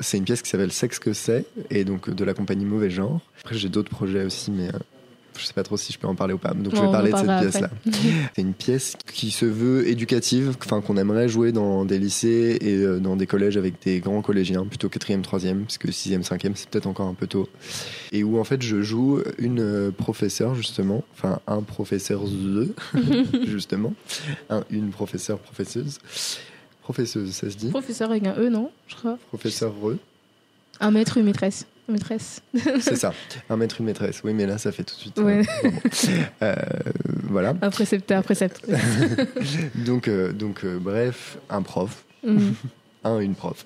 C'est 0.00 0.18
une 0.18 0.24
pièce 0.24 0.42
qui 0.42 0.50
s'appelle 0.50 0.72
Sexe 0.72 0.98
que 0.98 1.12
c'est, 1.12 1.46
et 1.70 1.84
donc 1.84 2.10
de 2.10 2.24
la 2.24 2.34
compagnie 2.34 2.64
Mauvais 2.64 2.90
Genre. 2.90 3.20
Après, 3.40 3.56
j'ai 3.56 3.68
d'autres 3.68 3.90
projets 3.90 4.24
aussi, 4.24 4.50
mais 4.50 4.68
euh, 4.68 4.78
Je 5.38 5.44
sais 5.46 5.54
pas 5.54 5.62
trop 5.62 5.76
si 5.76 5.92
je 5.92 5.98
peux 5.98 6.06
en 6.06 6.14
parler 6.14 6.34
ou 6.34 6.38
pas. 6.38 6.52
Donc 6.52 6.74
je 6.74 6.80
vais 6.80 6.90
parler 6.90 7.12
de 7.12 7.16
cette 7.16 7.26
pièce-là. 7.26 7.70
C'est 8.34 8.42
une 8.42 8.54
pièce 8.54 8.96
qui 9.12 9.30
se 9.30 9.46
veut 9.46 9.88
éducative, 9.88 10.54
enfin 10.64 10.80
qu'on 10.80 10.96
aimerait 10.96 11.28
jouer 11.28 11.52
dans 11.52 11.84
des 11.84 11.98
lycées 11.98 12.58
et 12.60 12.76
euh, 12.76 12.98
dans 12.98 13.16
des 13.16 13.26
collèges 13.26 13.56
avec 13.56 13.80
des 13.82 14.00
grands 14.00 14.22
collégiens, 14.22 14.64
plutôt 14.66 14.88
quatrième, 14.88 15.22
troisième, 15.22 15.62
parce 15.62 15.78
que 15.78 15.90
sixième, 15.92 16.22
cinquième, 16.22 16.54
c'est 16.56 16.68
peut-être 16.68 16.86
encore 16.86 17.06
un 17.08 17.14
peu 17.14 17.26
tôt. 17.26 17.48
Et 18.12 18.24
où 18.24 18.38
en 18.38 18.44
fait 18.44 18.60
je 18.62 18.82
joue 18.82 19.20
une 19.38 19.60
euh, 19.60 19.90
professeure 19.90 20.54
justement, 20.54 21.04
enfin 21.14 21.40
un 21.46 21.62
professeur 21.62 22.22
the, 22.24 23.46
justement, 23.46 23.94
un, 24.50 24.64
une 24.70 24.90
professeure 24.90 25.38
professeuse, 25.38 25.98
professeuse, 26.82 27.30
ça 27.32 27.50
se 27.50 27.56
dit, 27.56 27.68
Professeur 27.70 28.10
avec 28.10 28.26
un 28.26 28.34
E, 28.36 28.48
non 28.48 28.70
Je 28.86 28.96
crois. 28.96 29.18
professeur 29.28 29.72
re. 29.72 29.94
Un 30.80 30.90
maître, 30.90 31.18
une 31.18 31.24
maîtresse. 31.24 31.66
Maîtresse. 31.88 32.42
C'est 32.80 32.96
ça, 32.96 33.14
un 33.48 33.56
maître, 33.56 33.76
une 33.80 33.86
maîtresse. 33.86 34.20
Oui, 34.24 34.34
mais 34.34 34.44
là, 34.46 34.58
ça 34.58 34.72
fait 34.72 34.84
tout 34.84 34.94
de 34.94 35.00
suite. 35.00 35.18
euh, 35.18 35.24
Ouais. 35.24 35.42
Euh, 36.42 36.54
voilà. 37.24 37.54
Un 37.62 37.70
précepteur, 37.70 38.22
précepteur. 38.22 38.78
Donc, 39.74 40.08
euh, 40.08 40.32
donc 40.32 40.64
bref, 40.66 41.38
un 41.50 41.62
prof, 41.62 42.04
Mhm. 42.24 42.54
un, 43.04 43.20
une 43.20 43.34
prof, 43.34 43.64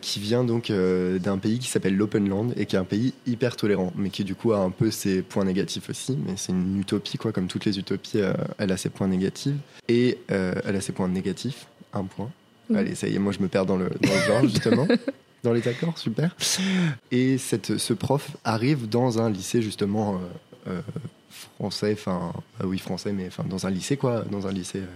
qui 0.00 0.18
vient 0.18 0.42
donc 0.42 0.72
d'un 0.72 1.38
pays 1.38 1.58
qui 1.58 1.68
s'appelle 1.68 1.94
l'Openland 1.96 2.52
et 2.56 2.64
qui 2.66 2.74
est 2.74 2.78
un 2.78 2.84
pays 2.84 3.12
hyper 3.26 3.54
tolérant, 3.54 3.92
mais 3.96 4.08
qui 4.10 4.24
du 4.24 4.34
coup 4.34 4.52
a 4.52 4.58
un 4.58 4.70
peu 4.70 4.90
ses 4.90 5.22
points 5.22 5.44
négatifs 5.44 5.90
aussi. 5.90 6.16
Mais 6.26 6.32
c'est 6.36 6.52
une 6.52 6.80
utopie, 6.80 7.18
quoi, 7.18 7.32
comme 7.32 7.46
toutes 7.48 7.64
les 7.66 7.78
utopies, 7.78 8.20
elle 8.58 8.72
a 8.72 8.76
ses 8.76 8.88
points 8.88 9.08
négatifs 9.08 9.54
et 9.88 10.18
elle 10.28 10.74
a 10.76 10.80
ses 10.80 10.92
points 10.92 11.08
négatifs. 11.08 11.66
Un 11.92 12.04
point. 12.04 12.30
Mhm. 12.70 12.76
Allez, 12.76 12.94
ça 12.94 13.06
y 13.08 13.14
est, 13.14 13.18
moi 13.18 13.32
je 13.32 13.40
me 13.40 13.48
perds 13.48 13.66
dans 13.66 13.76
le, 13.76 13.88
dans 13.88 14.12
le 14.14 14.20
genre 14.26 14.42
justement. 14.48 14.88
Dans 15.46 15.52
les 15.52 15.68
accords, 15.68 15.96
super. 15.96 16.34
Et 17.12 17.38
cette, 17.38 17.78
ce 17.78 17.92
prof 17.92 18.36
arrive 18.42 18.88
dans 18.88 19.22
un 19.22 19.30
lycée 19.30 19.62
justement 19.62 20.16
euh, 20.66 20.72
euh, 20.72 20.80
français, 21.56 21.92
enfin 21.96 22.32
ah 22.58 22.66
oui 22.66 22.78
français, 22.78 23.12
mais 23.12 23.28
enfin 23.28 23.44
dans 23.48 23.64
un 23.64 23.70
lycée 23.70 23.96
quoi, 23.96 24.22
dans 24.22 24.48
un 24.48 24.52
lycée 24.52 24.80
euh, 24.80 24.86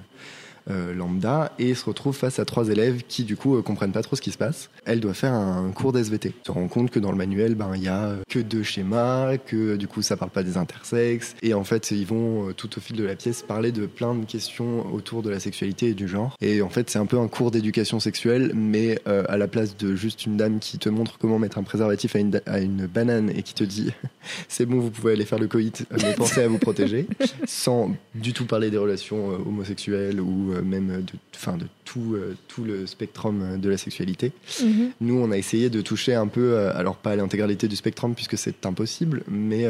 euh, 0.68 0.94
lambda, 0.94 1.52
et 1.58 1.74
se 1.74 1.84
retrouve 1.84 2.14
face 2.14 2.38
à 2.38 2.44
trois 2.44 2.68
élèves 2.68 3.02
qui 3.08 3.24
du 3.24 3.36
coup 3.36 3.56
euh, 3.56 3.62
comprennent 3.62 3.92
pas 3.92 4.02
trop 4.02 4.14
ce 4.14 4.20
qui 4.20 4.30
se 4.30 4.38
passe. 4.38 4.68
Elle 4.84 5.00
doit 5.00 5.14
faire 5.14 5.32
un 5.32 5.70
cours 5.70 5.92
d'SVT. 5.92 6.34
Se 6.46 6.52
rend 6.52 6.68
compte 6.68 6.90
que 6.90 6.98
dans 6.98 7.10
le 7.10 7.16
manuel, 7.16 7.54
ben 7.54 7.72
il 7.74 7.82
y 7.82 7.88
a 7.88 8.04
euh, 8.04 8.16
que 8.28 8.38
deux 8.38 8.62
schémas, 8.62 9.38
que 9.38 9.76
du 9.76 9.88
coup 9.88 10.02
ça 10.02 10.16
parle 10.16 10.30
pas 10.30 10.42
des 10.42 10.56
intersexes, 10.56 11.34
et 11.42 11.54
en 11.54 11.64
fait 11.64 11.90
ils 11.90 12.06
vont 12.06 12.52
tout 12.56 12.76
au 12.76 12.80
fil 12.80 12.96
de 12.96 13.04
la 13.04 13.16
pièce 13.16 13.42
parler 13.42 13.72
de 13.72 13.86
plein 13.86 14.14
de 14.14 14.24
questions 14.24 14.92
autour 14.92 15.22
de 15.22 15.30
la 15.30 15.40
sexualité 15.40 15.88
et 15.88 15.94
du 15.94 16.08
genre. 16.08 16.36
Et 16.40 16.62
en 16.62 16.68
fait 16.68 16.90
c'est 16.90 16.98
un 16.98 17.06
peu 17.06 17.18
un 17.18 17.28
cours 17.28 17.50
d'éducation 17.50 17.98
sexuelle, 17.98 18.52
mais 18.54 18.98
à 19.06 19.36
la 19.36 19.48
place 19.48 19.76
de 19.76 19.94
juste 19.94 20.26
une 20.26 20.36
dame 20.36 20.58
qui 20.58 20.78
te 20.78 20.88
montre 20.88 21.18
comment 21.18 21.38
mettre 21.38 21.58
un 21.58 21.62
préservatif 21.62 22.16
à 22.16 22.18
une, 22.18 22.40
à 22.46 22.60
une 22.60 22.86
banane 22.86 23.30
et 23.30 23.42
qui 23.42 23.54
te 23.54 23.64
dit 23.64 23.92
c'est 24.48 24.66
bon 24.66 24.78
vous 24.78 24.90
pouvez 24.90 25.12
aller 25.14 25.24
faire 25.24 25.38
le 25.38 25.48
coït, 25.48 25.86
mais 25.90 26.14
pensez 26.14 26.42
à 26.42 26.48
vous 26.48 26.58
protéger, 26.58 27.06
sans 27.46 27.92
du 28.14 28.32
tout 28.32 28.46
parler 28.46 28.70
des 28.70 28.78
relations 28.78 29.28
homosexuelles 29.28 30.20
ou 30.20 30.49
euh, 30.52 30.62
même 30.62 31.02
de, 31.02 31.12
enfin, 31.34 31.56
de 31.56 31.66
tout, 31.84 32.14
euh, 32.14 32.36
tout 32.48 32.64
le 32.64 32.86
spectrum 32.86 33.58
de 33.58 33.68
la 33.68 33.76
sexualité. 33.76 34.32
Mhm. 34.62 34.90
Nous, 35.00 35.14
on 35.14 35.30
a 35.30 35.38
essayé 35.38 35.70
de 35.70 35.80
toucher 35.80 36.14
un 36.14 36.26
peu, 36.26 36.54
euh, 36.54 36.76
alors 36.76 36.96
pas 36.96 37.16
l'intégralité 37.16 37.68
du 37.68 37.76
spectrum 37.76 38.14
puisque 38.14 38.38
c'est 38.38 38.66
impossible, 38.66 39.22
mais 39.28 39.66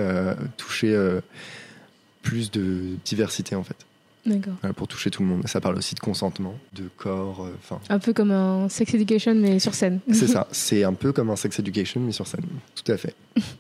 toucher 0.57 0.97
plus 2.23 2.51
de 2.51 2.97
diversité 3.05 3.55
en 3.55 3.65
fait, 3.65 3.87
D'accord. 4.27 4.55
Voilà, 4.61 4.75
pour 4.75 4.87
toucher 4.87 5.11
tout 5.11 5.23
le 5.23 5.29
monde. 5.29 5.47
Ça 5.47 5.61
parle 5.61 5.77
aussi 5.77 5.95
de 5.95 6.01
consentement, 6.01 6.55
de 6.75 6.85
corps, 6.97 7.47
euh. 7.47 7.77
Un 7.89 7.99
peu 7.99 8.13
comme 8.13 8.31
un 8.31 8.69
sex 8.69 8.93
education, 8.95 9.35
mais 9.35 9.59
sur 9.59 9.75
scène. 9.75 10.01
c'est 10.13 10.27
ça, 10.27 10.47
c'est 10.53 10.85
un 10.85 10.93
peu 10.93 11.13
comme 11.13 11.31
un 11.31 11.37
sex 11.37 11.59
education 11.59 12.01
mais 12.01 12.13
sur 12.13 12.27
scène, 12.27 12.45
tout 12.75 12.91
à 12.93 12.97
fait. 12.97 13.15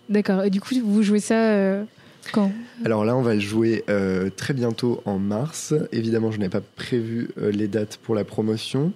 D'accord. 0.08 0.44
Et 0.44 0.50
du 0.50 0.60
coup, 0.60 0.74
vous 0.84 1.02
jouez 1.02 1.20
ça 1.20 1.34
euh, 1.34 1.84
quand 2.32 2.52
Alors 2.84 3.04
là, 3.04 3.16
on 3.16 3.22
va 3.22 3.34
le 3.34 3.40
jouer 3.40 3.84
euh, 3.88 4.30
très 4.34 4.54
bientôt 4.54 5.02
en 5.04 5.18
mars. 5.18 5.74
Évidemment, 5.92 6.30
je 6.30 6.38
n'ai 6.38 6.48
pas 6.48 6.60
prévu 6.60 7.30
euh, 7.38 7.50
les 7.50 7.68
dates 7.68 7.98
pour 7.98 8.14
la 8.14 8.24
promotion. 8.24 8.92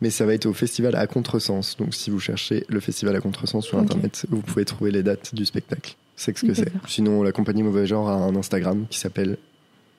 Mais 0.00 0.10
ça 0.10 0.26
va 0.26 0.34
être 0.34 0.46
au 0.46 0.52
festival 0.52 0.96
à 0.96 1.06
Contresens. 1.06 1.76
Donc 1.76 1.94
si 1.94 2.10
vous 2.10 2.18
cherchez 2.18 2.64
le 2.68 2.80
festival 2.80 3.14
à 3.14 3.20
Contresens 3.20 3.64
sur. 3.64 3.78
Internet, 3.78 4.26
vous 4.30 4.40
pouvez 4.40 4.64
trouver 4.64 4.90
les 4.90 5.02
dates 5.02 5.34
du 5.34 5.44
spectacle. 5.44 5.94
C'est 6.16 6.36
ce 6.36 6.44
que 6.44 6.54
c'est. 6.54 6.72
Sinon, 6.88 7.22
la 7.22 7.32
compagnie 7.32 7.62
Mauvais 7.62 7.86
Genre 7.86 8.08
a 8.08 8.14
un 8.14 8.34
Instagram 8.36 8.86
qui 8.90 8.98
s'appelle 8.98 9.38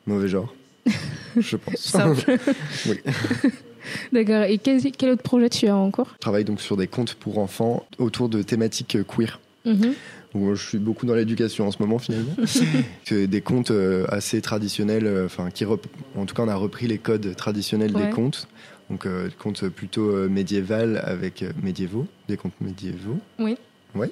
Mauvais 0.05 0.27
Genre. 0.27 0.53
je 1.37 1.55
pense. 1.57 1.75
Simple. 1.77 2.37
Oui. 2.87 2.99
D'accord. 4.11 4.43
Et 4.43 4.57
quel, 4.57 4.81
quel 4.91 5.11
autre 5.11 5.23
projet 5.23 5.49
tu 5.49 5.67
as 5.67 5.75
encore 5.75 6.07
Je 6.13 6.19
travaille 6.19 6.45
donc 6.45 6.61
sur 6.61 6.77
des 6.77 6.87
contes 6.87 7.15
pour 7.15 7.37
enfants 7.37 7.85
autour 7.97 8.29
de 8.29 8.41
thématiques 8.41 8.97
queer. 9.07 9.39
Mhm. 9.65 9.93
Où 10.35 10.55
je 10.55 10.67
suis 10.67 10.77
beaucoup 10.79 11.05
dans 11.05 11.13
l'éducation 11.13 11.67
en 11.67 11.71
ce 11.71 11.77
moment 11.81 11.99
finalement. 11.99 12.33
Que 13.05 13.25
des 13.25 13.41
contes 13.41 13.71
euh, 13.71 14.05
assez 14.09 14.41
traditionnels, 14.41 15.05
euh, 15.05 15.25
enfin 15.25 15.51
qui 15.51 15.63
rep- 15.65 15.85
en 16.17 16.25
tout 16.25 16.33
cas 16.35 16.43
on 16.43 16.47
a 16.47 16.55
repris 16.55 16.87
les 16.87 16.97
codes 16.97 17.35
traditionnels 17.35 17.95
Ouais. 17.95 18.07
des 18.07 18.11
contes. 18.11 18.47
Donc 18.89 19.05
euh, 19.05 19.29
contes 19.39 19.67
plutôt 19.69 20.27
médiévals 20.29 21.01
avec 21.05 21.43
médiévaux, 21.61 22.07
des 22.27 22.37
contes 22.37 22.59
médiévaux. 22.61 23.17
Oui. 23.39 23.57
Ouais. 23.95 24.11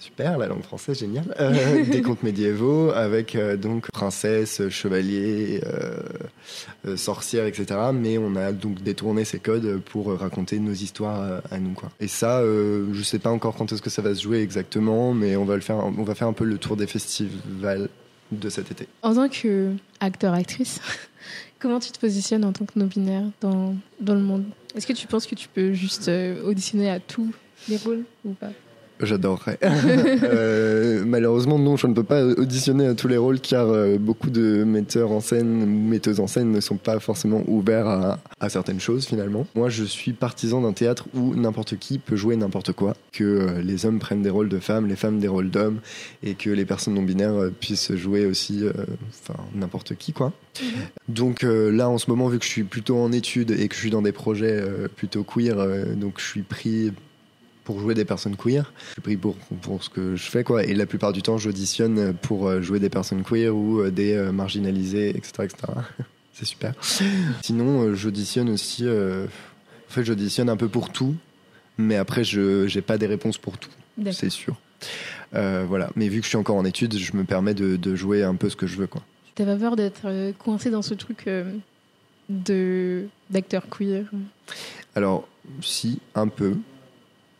Super, 0.00 0.38
la 0.38 0.46
langue 0.46 0.62
française, 0.62 1.00
génial. 1.00 1.24
Euh, 1.38 1.84
des 1.84 2.00
contes 2.00 2.22
médiévaux 2.22 2.90
avec 2.90 3.34
euh, 3.34 3.56
donc 3.56 3.90
princesses, 3.90 4.68
chevaliers, 4.70 5.60
euh, 5.66 5.98
euh, 6.86 6.96
sorcières, 6.96 7.46
etc. 7.46 7.78
Mais 7.92 8.16
on 8.16 8.34
a 8.36 8.52
donc 8.52 8.82
détourné 8.82 9.24
ces 9.24 9.40
codes 9.40 9.80
pour 9.80 10.12
raconter 10.18 10.58
nos 10.58 10.72
histoires 10.72 11.42
à 11.50 11.58
nous. 11.58 11.74
Et 12.00 12.08
ça, 12.08 12.42
je 12.42 13.02
sais 13.02 13.18
pas 13.18 13.30
encore 13.30 13.54
quand 13.56 13.72
est-ce 13.72 13.82
que 13.82 13.90
ça 13.90 14.02
va 14.02 14.14
se 14.14 14.22
jouer 14.22 14.40
exactement, 14.40 15.12
mais 15.12 15.36
on 15.36 15.44
va 15.44 15.54
le 15.54 15.60
faire. 15.60 15.76
On 15.76 16.02
va 16.02 16.14
faire 16.14 16.28
un 16.28 16.32
peu 16.32 16.44
le 16.44 16.58
tour 16.58 16.76
des 16.76 16.86
festivals 16.86 17.88
de 18.32 18.48
cet 18.48 18.70
été. 18.70 18.86
En 19.02 19.14
tant 19.14 19.28
qu'acteur-actrice, 19.28 20.80
comment 21.58 21.78
tu 21.78 21.90
te 21.90 21.98
positionnes 21.98 22.44
en 22.44 22.52
tant 22.52 22.64
que 22.64 22.78
non-binaire 22.78 23.24
dans, 23.40 23.74
dans 24.00 24.14
le 24.14 24.22
monde? 24.22 24.44
Est-ce 24.74 24.86
que 24.86 24.92
tu 24.92 25.06
penses 25.06 25.26
que 25.26 25.34
tu 25.34 25.48
peux 25.48 25.72
juste 25.72 26.10
auditionner 26.44 26.90
à 26.90 27.00
tous 27.00 27.32
les 27.68 27.76
rôles 27.76 28.04
ou 28.24 28.32
pas? 28.32 28.50
J'adorerais. 29.02 29.58
Euh, 30.22 31.02
malheureusement, 31.06 31.58
non, 31.58 31.76
je 31.76 31.86
ne 31.86 31.94
peux 31.94 32.04
pas 32.04 32.24
auditionner 32.24 32.86
à 32.86 32.94
tous 32.94 33.08
les 33.08 33.16
rôles 33.16 33.40
car 33.40 33.68
euh, 33.68 33.96
beaucoup 33.98 34.30
de 34.30 34.64
metteurs 34.64 35.10
en 35.10 35.20
scène 35.20 35.62
ou 35.62 35.66
metteuses 35.66 36.20
en 36.20 36.26
scène 36.26 36.50
ne 36.52 36.60
sont 36.60 36.76
pas 36.76 37.00
forcément 37.00 37.42
ouverts 37.46 37.88
à, 37.88 38.18
à 38.38 38.48
certaines 38.48 38.80
choses 38.80 39.06
finalement. 39.06 39.46
Moi, 39.54 39.68
je 39.68 39.84
suis 39.84 40.12
partisan 40.12 40.60
d'un 40.60 40.72
théâtre 40.72 41.06
où 41.14 41.34
n'importe 41.34 41.78
qui 41.78 41.98
peut 41.98 42.16
jouer 42.16 42.36
n'importe 42.36 42.72
quoi, 42.72 42.94
que 43.12 43.24
euh, 43.24 43.62
les 43.62 43.86
hommes 43.86 43.98
prennent 43.98 44.22
des 44.22 44.30
rôles 44.30 44.48
de 44.48 44.58
femmes, 44.58 44.86
les 44.86 44.96
femmes 44.96 45.18
des 45.18 45.28
rôles 45.28 45.50
d'hommes 45.50 45.80
et 46.22 46.34
que 46.34 46.50
les 46.50 46.64
personnes 46.64 46.94
non 46.94 47.02
binaires 47.02 47.50
puissent 47.60 47.94
jouer 47.94 48.26
aussi, 48.26 48.64
enfin 49.22 49.40
n'importe 49.54 49.94
qui 49.96 50.12
quoi. 50.12 50.32
Donc 51.08 51.44
euh, 51.44 51.70
là, 51.70 51.88
en 51.88 51.98
ce 51.98 52.10
moment, 52.10 52.28
vu 52.28 52.38
que 52.38 52.44
je 52.44 52.50
suis 52.50 52.64
plutôt 52.64 52.98
en 52.98 53.12
études 53.12 53.52
et 53.52 53.68
que 53.68 53.74
je 53.74 53.80
suis 53.80 53.90
dans 53.90 54.02
des 54.02 54.12
projets 54.12 54.62
plutôt 54.96 55.24
queer, 55.24 55.56
donc 55.96 56.14
je 56.18 56.24
suis 56.24 56.42
pris 56.42 56.92
pour 57.70 57.78
jouer 57.78 57.94
des 57.94 58.04
personnes 58.04 58.36
queer. 58.36 58.72
Je 58.88 58.92
suis 58.94 59.00
pris 59.00 59.16
pour, 59.16 59.36
pour 59.36 59.84
ce 59.84 59.88
que 59.88 60.16
je 60.16 60.28
fais, 60.28 60.42
quoi. 60.42 60.64
Et 60.64 60.74
la 60.74 60.86
plupart 60.86 61.12
du 61.12 61.22
temps, 61.22 61.38
j'auditionne 61.38 62.14
pour 62.14 62.48
euh, 62.48 62.60
jouer 62.60 62.80
des 62.80 62.90
personnes 62.90 63.22
queer 63.22 63.54
ou 63.54 63.78
euh, 63.80 63.90
des 63.92 64.14
euh, 64.14 64.32
marginalisés, 64.32 65.10
etc. 65.10 65.32
etc. 65.44 65.56
C'est 66.32 66.46
super. 66.46 66.74
Sinon, 67.44 67.94
j'auditionne 67.94 68.48
aussi. 68.50 68.82
euh, 68.86 69.26
En 69.88 69.92
fait, 69.92 70.04
j'auditionne 70.04 70.48
un 70.48 70.56
peu 70.56 70.68
pour 70.68 70.90
tout, 70.90 71.14
mais 71.78 71.94
après, 71.94 72.24
je 72.24 72.72
n'ai 72.74 72.82
pas 72.82 72.98
des 72.98 73.06
réponses 73.06 73.38
pour 73.38 73.56
tout, 73.58 73.70
c'est 74.10 74.30
sûr. 74.30 74.56
Euh, 75.34 75.64
voilà. 75.68 75.90
Mais 75.94 76.08
vu 76.08 76.18
que 76.20 76.24
je 76.24 76.30
suis 76.30 76.38
encore 76.38 76.56
en 76.56 76.64
études, 76.64 76.96
je 76.98 77.16
me 77.16 77.22
permets 77.24 77.54
de, 77.54 77.76
de 77.76 77.94
jouer 77.94 78.24
un 78.24 78.34
peu 78.34 78.48
ce 78.48 78.56
que 78.56 78.66
je 78.66 78.76
veux, 78.78 78.86
quoi. 78.88 79.02
T'as 79.36 79.44
pas 79.44 79.56
peur 79.56 79.76
d'être 79.76 80.32
coincé 80.38 80.70
dans 80.70 80.82
ce 80.82 80.94
truc 80.94 81.24
euh, 81.28 81.52
de 82.28 83.04
d'acteur 83.28 83.68
queer? 83.68 84.04
Alors, 84.96 85.28
si, 85.62 86.00
un 86.14 86.28
peu. 86.28 86.54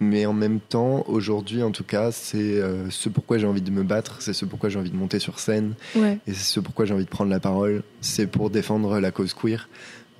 Mais 0.02 0.24
en 0.24 0.32
même 0.32 0.60
temps, 0.60 1.04
aujourd'hui, 1.08 1.62
en 1.62 1.70
tout 1.72 1.84
cas, 1.84 2.10
c'est 2.10 2.38
euh, 2.58 2.88
ce 2.88 3.10
pourquoi 3.10 3.36
j'ai 3.36 3.46
envie 3.46 3.60
de 3.60 3.70
me 3.70 3.82
battre, 3.82 4.22
c'est 4.22 4.32
ce 4.32 4.46
pourquoi 4.46 4.70
j'ai 4.70 4.78
envie 4.78 4.90
de 4.90 4.96
monter 4.96 5.18
sur 5.18 5.38
scène, 5.38 5.74
Ouais. 5.94 6.18
et 6.26 6.32
c'est 6.32 6.54
ce 6.54 6.58
pourquoi 6.60 6.86
j'ai 6.86 6.94
envie 6.94 7.04
de 7.04 7.10
prendre 7.10 7.30
la 7.30 7.40
parole, 7.40 7.82
c'est 8.00 8.26
pour 8.26 8.48
défendre 8.48 8.98
la 8.98 9.10
cause 9.10 9.34
queer. 9.34 9.68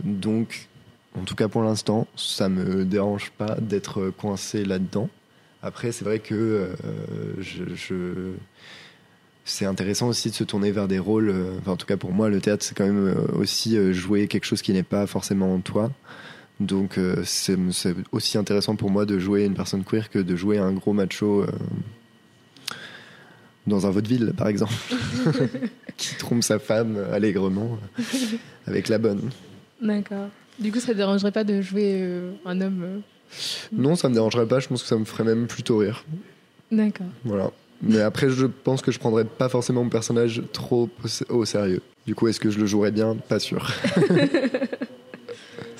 Donc, 0.05 0.69
en 1.19 1.23
tout 1.25 1.35
cas 1.35 1.49
pour 1.49 1.63
l'instant, 1.63 2.07
ça 2.15 2.49
me 2.51 2.85
dérange 2.85 3.31
pas 3.39 3.57
d'être 3.61 4.11
coincé 4.11 4.65
là-dedans. 4.67 5.09
Après, 5.63 5.93
c'est 5.93 6.05
vrai 6.05 6.19
que 6.19 6.35
euh, 6.35 6.69
je, 7.41 7.65
je- 7.75 8.33
c'est 9.47 9.65
intéressant 9.65 10.09
aussi 10.09 10.29
de 10.31 10.35
se 10.35 10.45
tourner 10.45 10.71
vers 10.73 10.89
des 10.89 10.99
rôles. 10.99 11.31
euh, 11.31 11.57
enfin, 11.59 11.73
en 11.73 11.77
tout 11.77 11.87
cas 11.87 11.97
pour 11.97 12.13
moi, 12.13 12.29
le 12.29 12.41
théâtre, 12.41 12.65
c'est 12.65 12.75
quand 12.77 12.85
même 12.87 13.15
aussi 13.35 13.93
jouer 13.95 14.29
quelque 14.29 14.45
chose 14.45 14.61
qui 14.63 14.73
n'est 14.75 14.83
pas 14.83 15.07
forcément 15.07 15.55
en 15.55 15.61
toi. 15.61 15.91
Donc, 16.61 16.99
euh, 16.99 17.23
c'est 17.25 17.57
aussi 18.13 18.37
intéressant 18.39 18.77
pour 18.77 18.91
moi 18.91 19.07
de 19.07 19.19
jouer 19.19 19.45
une 19.45 19.55
personne 19.55 19.83
queer 19.83 20.11
que 20.11 20.19
de 20.19 20.37
jouer 20.37 20.59
un 20.59 20.73
gros 20.73 20.93
macho. 20.93 21.43
euh, 21.43 21.47
dans 23.67 23.87
un 23.87 23.91
vaudeville, 23.91 24.33
par 24.37 24.49
exemple, 24.49 24.73
qui 25.97 26.15
trompe 26.17 26.43
sa 26.43 26.59
femme 26.59 26.99
allègrement 27.13 27.79
euh, 27.99 28.03
avec 28.67 28.89
la 28.89 28.99
bonne. 28.99 29.31
D'accord. 29.81 30.29
Du 30.59 30.73
coup, 30.73 30.81
ça 30.81 30.93
te 30.93 30.97
dérangerait 30.97 31.33
pas 31.33 31.45
de 31.45 31.61
jouer 31.63 31.99
euh, 32.03 32.33
un 32.45 32.61
homme 32.61 33.03
Non, 33.73 33.97
ça 33.97 34.09
me 34.09 34.15
dérangerait 34.15 34.47
pas, 34.47 34.61
je 34.61 34.69
pense 34.69 34.83
que 34.83 34.89
ça 34.89 34.97
me 34.97 35.05
ferait 35.05 35.25
même 35.25 35.47
plutôt 35.47 35.79
rire. 35.79 36.05
D'accord. 36.73 37.07
Voilà. 37.25 37.51
Mais 37.83 38.01
après, 38.01 38.29
je 38.29 38.47
pense 38.47 38.83
que 38.83 38.93
je 38.93 38.99
prendrais 38.99 39.25
pas 39.25 39.49
forcément 39.49 39.85
mon 39.85 39.91
personnage 39.91 40.43
trop 40.53 40.91
au 41.29 41.45
sérieux. 41.45 41.81
Du 42.07 42.15
coup, 42.15 42.29
est-ce 42.29 42.41
que 42.41 42.51
je 42.51 42.59
le 42.59 42.67
jouerais 42.67 42.91
bien? 42.91 43.17
Pas 43.17 43.39
sûr. 43.39 43.71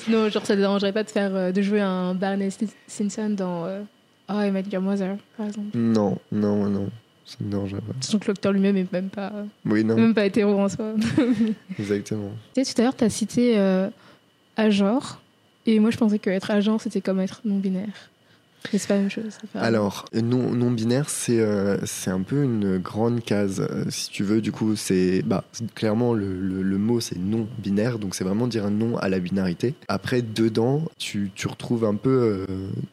Sinon, 0.05 0.29
genre, 0.29 0.45
ça 0.47 0.55
te 0.55 0.61
dérangerait 0.61 0.93
pas 0.93 1.05
de 1.05 1.11
faire 1.11 1.35
euh, 1.35 1.53
de 1.53 1.63
jouer 1.63 1.81
un 1.81 2.15
Barney 2.15 2.49
Simpson 2.87 3.31
dans 3.31 3.67
euh, 3.67 3.83
Oh, 4.29 4.41
I 4.41 4.51
Met 4.51 4.65
Your 4.73 4.83
Mother, 4.83 5.17
par 5.37 5.47
exemple 5.47 5.69
Non, 5.75 6.19
non, 6.31 6.67
non. 6.67 6.89
Ça 7.25 7.37
me 7.41 7.51
dérangerait 7.51 7.81
pas. 7.81 7.93
Sachant 8.01 8.19
que 8.19 8.29
l'acteur 8.29 8.53
lui-même 8.53 8.77
est 8.77 8.93
même 8.93 9.09
pas, 9.09 9.33
oui, 9.65 9.85
non. 9.85 9.95
même 9.97 10.15
pas 10.15 10.27
hétéro 10.27 10.59
en 10.59 10.69
soi. 10.69 10.95
Exactement. 11.79 12.31
Tu 12.55 12.65
sais, 12.65 12.75
tout 12.75 12.81
à 12.81 12.85
l'heure, 12.85 12.97
tu 12.97 13.05
as 13.05 13.11
cité 13.11 13.59
euh, 13.59 13.89
genre 14.69 15.21
Et 15.67 15.79
moi, 15.79 15.91
je 15.91 15.97
pensais 15.97 16.19
qu'être 16.19 16.51
agent, 16.51 16.79
c'était 16.79 17.01
comme 17.01 17.21
être 17.21 17.41
non-binaire. 17.45 18.11
Alors, 19.55 20.05
non, 20.13 20.53
non 20.53 20.71
binaire, 20.71 21.09
c'est 21.09 21.41
euh, 21.41 21.79
c'est 21.87 22.11
un 22.11 22.21
peu 22.21 22.43
une 22.43 22.79
grande 22.79 23.23
case. 23.23 23.67
Euh, 23.69 23.85
si 23.89 24.11
tu 24.11 24.23
veux, 24.23 24.41
du 24.41 24.53
coup, 24.53 24.77
c'est 24.77 25.23
bah, 25.23 25.45
clairement 25.75 26.13
le, 26.13 26.35
le, 26.41 26.79
mot 26.79 27.01
c'est 27.01 27.19
non 27.19 27.47
binaire, 27.59 27.99
donc 27.99 28.15
c'est 28.15 28.25
vraiment 28.25 28.47
dire 28.47 28.71
non 28.71 28.97
à 28.99 29.09
la 29.09 29.19
binarité. 29.19 29.75
Après, 29.89 30.23
dedans, 30.23 30.85
tu, 30.99 31.31
tu 31.35 31.47
retrouves 31.47 31.85
un 31.85 31.95
peu 31.95 32.11
euh, 32.11 32.47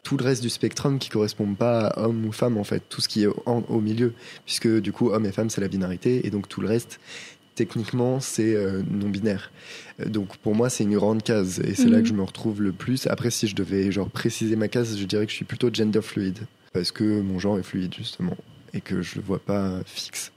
tout 0.04 0.18
le 0.18 0.24
reste 0.24 0.42
du 0.42 0.50
spectrum 0.50 1.00
qui 1.00 1.10
correspond 1.10 1.54
pas 1.54 1.88
à 1.88 2.08
homme 2.08 2.26
ou 2.26 2.32
femme 2.32 2.58
en 2.58 2.64
fait, 2.64 2.84
tout 2.90 3.02
ce 3.02 3.08
qui 3.08 3.24
est 3.24 3.28
au 3.28 3.82
milieu, 3.82 4.14
puisque 4.46 4.68
du 4.68 4.92
coup, 4.92 5.10
homme 5.10 5.26
et 5.26 5.32
femme 5.32 5.50
c'est 5.50 5.62
la 5.62 5.68
binarité, 5.68 6.26
et 6.26 6.30
donc 6.30 6.48
tout 6.48 6.62
le 6.62 6.68
reste 6.68 7.00
techniquement, 7.58 8.20
c'est 8.20 8.56
euh, 8.56 8.84
non 8.90 9.10
binaire. 9.10 9.52
Euh, 10.00 10.06
donc 10.06 10.38
pour 10.38 10.56
moi, 10.56 10.70
c'est 10.70 10.84
une 10.84 10.96
grande 10.96 11.24
case 11.24 11.60
et 11.60 11.74
c'est 11.74 11.90
là 11.90 11.98
que 11.98 12.04
mhm. 12.04 12.06
je 12.06 12.14
me 12.14 12.22
retrouve 12.22 12.62
le 12.62 12.72
plus. 12.72 13.08
Après, 13.08 13.32
si 13.32 13.48
je 13.48 13.56
devais 13.56 13.92
genre 13.92 14.10
préciser 14.10 14.56
ma 14.56 14.68
case, 14.68 14.98
je 14.98 15.06
dirais 15.06 15.26
que 15.26 15.32
je 15.32 15.36
suis 15.36 15.46
plutôt 15.46 15.70
gender 15.74 16.02
fluide 16.02 16.40
parce 16.72 16.92
que 16.92 17.22
mon 17.22 17.40
genre 17.40 17.58
est 17.58 17.64
fluide 17.64 17.94
justement 17.94 18.38
et 18.74 18.82
que 18.82 19.02
je 19.02 19.16
le 19.16 19.22
vois 19.22 19.40
pas 19.40 19.80
fixe. 19.86 20.32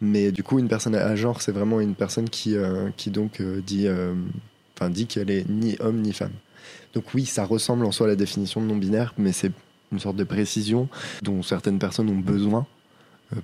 Mais 0.00 0.32
du 0.32 0.42
coup, 0.42 0.58
une 0.58 0.68
personne 0.68 0.94
à 0.94 1.14
genre, 1.14 1.42
c'est 1.42 1.52
vraiment 1.52 1.80
une 1.80 1.94
personne 1.94 2.28
qui, 2.28 2.56
euh, 2.56 2.88
qui 2.96 3.10
donc 3.10 3.40
dit, 3.42 3.86
enfin 4.74 4.90
dit 4.90 5.06
qu'elle 5.06 5.30
est 5.30 5.48
ni 5.48 5.76
homme 5.78 6.00
ni 6.00 6.12
femme. 6.12 6.32
Donc 6.94 7.14
oui, 7.14 7.26
ça 7.26 7.44
ressemble 7.44 7.84
en 7.84 7.92
soi 7.92 8.06
à 8.06 8.10
la 8.10 8.16
définition 8.16 8.60
de 8.60 8.66
non 8.66 8.76
binaire, 8.76 9.14
mais 9.18 9.32
c'est 9.32 9.52
une 9.92 10.00
sorte 10.00 10.16
de 10.16 10.24
précision 10.24 10.88
dont 11.22 11.42
certaines 11.42 11.78
personnes 11.78 12.08
ont 12.08 12.18
besoin 12.18 12.66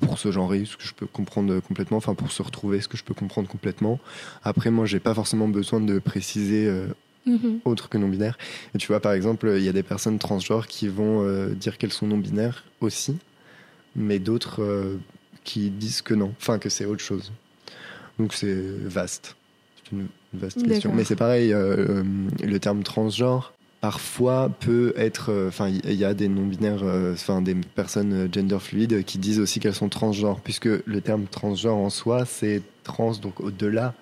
pour 0.01 0.19
se 0.19 0.31
genrer, 0.33 0.65
ce 0.65 0.77
que 0.77 0.85
je 0.85 0.95
peux 0.95 1.07
comprendre 1.07 1.61
complètement, 1.61 1.97
enfin 1.97 2.15
pour 2.15 2.33
se 2.33 2.43
retrouver, 2.43 2.81
ce 2.81 2.89
que 2.89 2.97
je 2.97 3.05
peux 3.05 3.15
comprendre 3.15 3.49
complètement. 3.49 3.99
Après, 4.43 4.71
moi, 4.71 4.87
j'ai 4.87 5.01
pas 5.01 5.15
forcément 5.15 5.49
besoin 5.49 5.81
de 5.81 5.99
préciser 5.99 6.67
euh, 6.67 6.87
mm-hmm. 7.27 7.61
autre 7.65 7.89
que 7.89 7.99
non 7.99 8.09
binaire. 8.09 8.39
Et 8.75 8.79
tu 8.79 8.89
vois, 8.89 9.01
par 9.01 9.13
exemple, 9.13 9.53
il 9.57 9.63
y 9.63 9.69
a 9.69 9.73
des 9.73 9.83
personnes 9.83 10.19
transgenres 10.19 10.67
qui 10.67 10.89
vont 10.89 11.23
euh, 11.23 11.51
dire 11.51 11.79
qu'elles 11.79 11.93
sont 11.93 12.07
non 12.07 12.19
binaires 12.19 12.65
aussi, 12.81 13.19
mais 13.97 14.19
d'autres 14.19 14.99
qui 15.45 15.71
disent 15.71 16.03
que 16.03 16.15
non, 16.15 16.35
enfin 16.39 16.59
que 16.59 16.69
c'est 16.69 16.85
autre 16.85 17.03
chose. 17.03 17.33
Donc 18.19 18.35
c'est 18.35 18.55
vaste. 18.55 19.37
C'est 19.77 19.93
une 19.93 20.09
vaste 20.35 20.67
question. 20.67 20.93
Mais 20.95 21.05
c'est 21.05 21.17
pareil, 21.17 21.51
le 21.51 22.59
terme 22.59 22.83
transgenre, 22.83 23.53
parfois 23.81 24.51
peut 24.61 24.93
être 24.97 25.31
euh, 25.31 25.49
enfin 25.49 25.69
il 25.69 25.95
y 25.95 26.05
a 26.05 26.15
des 26.15 26.29
non 26.29 26.47
binaires 26.47 26.83
euh, 26.83 27.13
enfin 27.13 27.43
des 27.43 27.55
personnes 27.55 28.13
euh, 28.13 28.29
gender 28.31 28.59
fluides 28.59 29.05
qui 29.05 29.19
disent 29.19 29.39
aussi 29.39 29.61
qu'elles 29.61 29.75
sont 29.75 29.89
transgenres 29.89 30.41
puisque 30.41 30.67
le 30.67 31.01
terme 31.01 31.27
transgenre 31.27 31.77
en 31.77 31.91
soi 31.91 32.25
c'est 32.25 32.63
trans 32.83 33.13
donc 33.13 33.41
au-delà 33.41 33.95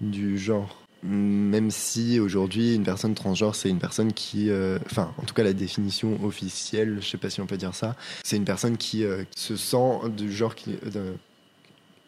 du 0.00 0.36
genre. 0.38 0.78
Même 1.04 1.72
si 1.72 2.20
aujourd'hui 2.20 2.76
une 2.76 2.84
personne 2.84 3.14
transgenre 3.14 3.56
c'est 3.56 3.68
une 3.68 3.80
personne 3.80 4.12
qui 4.12 4.50
enfin 4.86 5.12
en 5.18 5.24
tout 5.24 5.34
cas 5.34 5.42
la 5.42 5.52
définition 5.52 6.16
officielle 6.24 6.98
je 7.00 7.08
sais 7.08 7.18
pas 7.18 7.28
si 7.28 7.40
on 7.40 7.46
peut 7.46 7.56
dire 7.56 7.74
ça 7.74 7.96
c'est 8.22 8.36
une 8.36 8.44
personne 8.44 8.76
qui 8.76 9.04
se 9.34 9.56
sent 9.56 9.98
du 10.16 10.32
genre 10.32 10.54
qui 10.54 10.76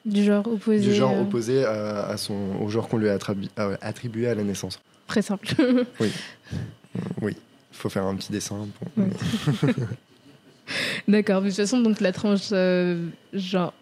du 0.04 0.22
genre 0.22 0.46
opposé 0.46 0.78
du 0.78 0.94
genre 0.94 1.20
opposé 1.20 1.64
à, 1.64 2.16
son 2.16 2.56
au 2.62 2.68
genre 2.68 2.86
qu'on 2.86 2.98
lui 2.98 3.08
a 3.08 3.18
attribué 3.80 4.28
à 4.28 4.36
la 4.36 4.44
naissance. 4.44 4.78
très 5.08 5.22
simple. 5.22 5.48
Oui 5.98 6.12
oui, 7.20 7.36
il 7.72 7.76
faut 7.76 7.88
faire 7.88 8.04
un 8.04 8.14
petit 8.16 8.32
dessin. 8.32 8.66
D'accord, 11.08 11.42
de 11.42 11.48
toute 11.48 11.56
façon, 11.56 11.80
donc 11.80 12.00
la 12.00 12.12
tranche 12.12 12.48
euh, 12.52 13.08
genre. 13.32 13.72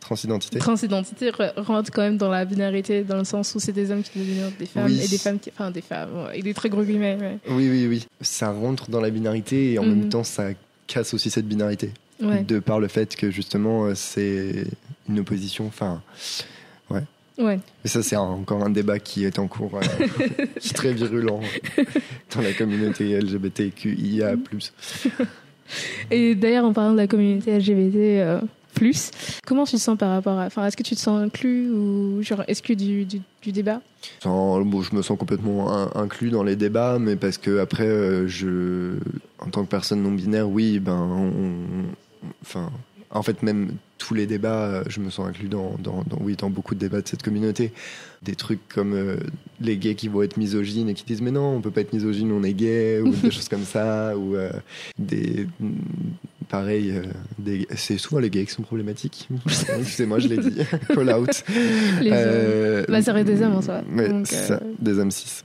Transidentité. 0.00 0.58
Transidentité 0.58 1.30
rentre 1.56 1.90
quand 1.90 2.02
même 2.02 2.18
dans 2.18 2.28
la 2.28 2.44
binarité, 2.44 3.04
dans 3.04 3.16
le 3.16 3.24
sens 3.24 3.54
où 3.54 3.60
c'est 3.60 3.72
des 3.72 3.90
hommes 3.90 4.02
qui 4.02 4.18
deviennent 4.18 4.52
des 4.58 4.66
femmes 4.66 4.90
et 4.90 5.08
des 5.08 5.18
femmes 5.18 5.38
qui. 5.38 5.50
Enfin, 5.50 5.70
des 5.70 5.80
femmes, 5.80 6.28
et 6.34 6.42
des 6.42 6.52
très 6.52 6.68
gros 6.68 6.82
guillemets. 6.82 7.38
Oui, 7.48 7.70
oui, 7.70 7.86
oui. 7.86 8.06
Ça 8.20 8.50
rentre 8.50 8.90
dans 8.90 9.00
la 9.00 9.08
binarité 9.08 9.72
et 9.72 9.78
en 9.78 9.84
même 9.84 10.04
mhm. 10.04 10.08
temps, 10.10 10.24
ça 10.24 10.50
casse 10.86 11.14
aussi 11.14 11.30
cette 11.30 11.46
binarité. 11.46 11.92
De 12.20 12.58
par 12.58 12.80
le 12.80 12.88
fait 12.88 13.16
que 13.16 13.30
justement, 13.30 13.86
euh, 13.86 13.94
c'est 13.94 14.66
une 15.08 15.20
opposition. 15.20 15.66
Enfin, 15.66 16.02
ouais. 16.90 17.02
Ouais. 17.38 17.58
Mais 17.82 17.90
ça, 17.90 18.02
c'est 18.02 18.16
encore 18.16 18.62
un 18.62 18.70
débat 18.70 18.98
qui 18.98 19.24
est 19.24 19.38
en 19.38 19.48
cours, 19.48 19.76
euh, 19.76 20.06
très 20.74 20.92
virulent 20.92 21.40
dans 22.34 22.42
la 22.42 22.52
communauté 22.52 23.20
LGBTQIA. 23.20 24.34
Et 26.10 26.34
d'ailleurs, 26.34 26.64
en 26.64 26.72
parlant 26.72 26.92
de 26.92 26.98
la 26.98 27.06
communauté 27.08 27.58
LGBT, 27.58 27.96
euh, 27.96 28.40
plus, 28.74 29.10
comment 29.46 29.64
tu 29.64 29.76
te 29.76 29.80
sens 29.80 29.96
par 29.96 30.10
rapport 30.10 30.38
à. 30.38 30.46
Enfin, 30.46 30.66
est-ce 30.66 30.76
que 30.76 30.82
tu 30.82 30.94
te 30.94 31.00
sens 31.00 31.20
inclus 31.20 31.70
ou 31.70 32.22
genre 32.22 32.42
exclu 32.46 32.76
du, 32.76 33.04
du, 33.04 33.20
du 33.42 33.52
débat? 33.52 33.80
Bon, 34.24 34.82
Je 34.82 34.94
me 34.94 35.02
sens 35.02 35.18
complètement 35.18 35.96
inclus 35.96 36.30
dans 36.30 36.42
les 36.42 36.56
débats, 36.56 36.98
mais 37.00 37.16
parce 37.16 37.38
que 37.38 37.58
après, 37.58 37.86
euh, 37.86 38.28
je, 38.28 38.94
en 39.38 39.50
tant 39.50 39.64
que 39.64 39.70
personne 39.70 40.02
non 40.02 40.12
binaire, 40.12 40.48
oui, 40.48 40.78
ben, 40.78 40.98
on, 40.98 41.52
enfin, 42.42 42.70
en 43.10 43.22
fait, 43.22 43.42
même 43.42 43.72
tous 44.04 44.12
les 44.12 44.26
débats, 44.26 44.64
euh, 44.64 44.84
je 44.86 45.00
me 45.00 45.08
sens 45.08 45.26
inclus 45.26 45.48
dans, 45.48 45.76
dans, 45.78 46.04
oui, 46.20 46.36
dans 46.36 46.50
beaucoup 46.50 46.74
de 46.74 46.80
débats 46.80 47.00
de 47.00 47.08
cette 47.08 47.22
communauté. 47.22 47.72
Des 48.22 48.34
trucs 48.34 48.60
comme 48.68 48.92
euh, 48.92 49.16
les 49.62 49.78
gays 49.78 49.94
qui 49.94 50.08
vont 50.08 50.22
être 50.22 50.36
misogynes 50.36 50.90
et 50.90 50.94
qui 50.94 51.04
disent 51.04 51.22
mais 51.22 51.30
non, 51.30 51.56
on 51.56 51.60
peut 51.62 51.70
pas 51.70 51.80
être 51.80 51.94
misogyne, 51.94 52.30
on 52.30 52.42
est 52.42 52.52
gay, 52.52 53.00
ou 53.00 53.14
des 53.14 53.30
choses 53.30 53.48
comme 53.48 53.64
ça, 53.64 54.14
ou 54.16 54.36
euh, 54.36 54.50
des 54.98 55.46
pareil, 56.50 56.92
c'est 57.74 57.96
souvent 57.96 58.20
les 58.20 58.28
gays 58.28 58.44
qui 58.44 58.52
sont 58.52 58.62
problématiques. 58.62 59.28
Excusez-moi, 59.46 60.18
je 60.18 60.28
l'ai 60.28 60.36
dit. 60.36 60.58
Call 60.94 61.10
out. 61.10 61.44
Les. 62.02 62.84
Bah, 62.86 63.00
ça 63.00 63.14
reste 63.14 63.26
des 63.26 63.40
hommes 63.40 63.54
en 63.54 63.62
soi. 63.62 63.80
ça, 64.24 64.60
des 64.78 64.98
hommes 64.98 65.10
cis. 65.10 65.42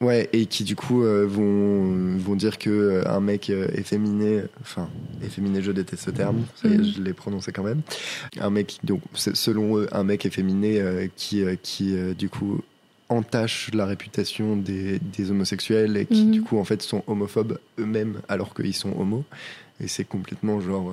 Ouais, 0.00 0.28
et 0.32 0.46
qui 0.46 0.64
du 0.64 0.76
coup 0.76 1.02
euh, 1.02 1.26
vont, 1.26 2.16
vont 2.18 2.34
dire 2.34 2.58
que 2.58 2.70
euh, 2.70 3.02
un 3.08 3.20
mec 3.20 3.50
euh, 3.50 3.68
efféminé, 3.74 4.42
enfin 4.60 4.88
efféminé, 5.22 5.62
je 5.62 5.72
déteste 5.72 6.04
ce 6.04 6.10
terme, 6.10 6.44
mm. 6.64 6.82
je 6.82 7.02
l'ai 7.02 7.12
prononcé 7.12 7.52
quand 7.52 7.62
même. 7.62 7.82
Un 8.40 8.50
mec, 8.50 8.78
donc 8.82 9.02
selon 9.14 9.78
eux, 9.78 9.88
un 9.92 10.04
mec 10.04 10.24
efféminé 10.24 10.82
qui, 11.16 11.44
qui 11.62 11.94
du 12.14 12.28
coup 12.28 12.60
entache 13.08 13.70
la 13.74 13.86
réputation 13.86 14.56
des, 14.56 14.98
des 14.98 15.30
homosexuels 15.30 15.96
et 15.96 16.06
qui 16.06 16.24
mm. 16.24 16.30
du 16.30 16.42
coup 16.42 16.58
en 16.58 16.64
fait 16.64 16.82
sont 16.82 17.04
homophobes 17.06 17.58
eux-mêmes 17.78 18.20
alors 18.28 18.54
qu'ils 18.54 18.74
sont 18.74 18.98
homos. 18.98 19.24
Et 19.82 19.88
c'est 19.88 20.04
complètement 20.04 20.60
genre 20.60 20.92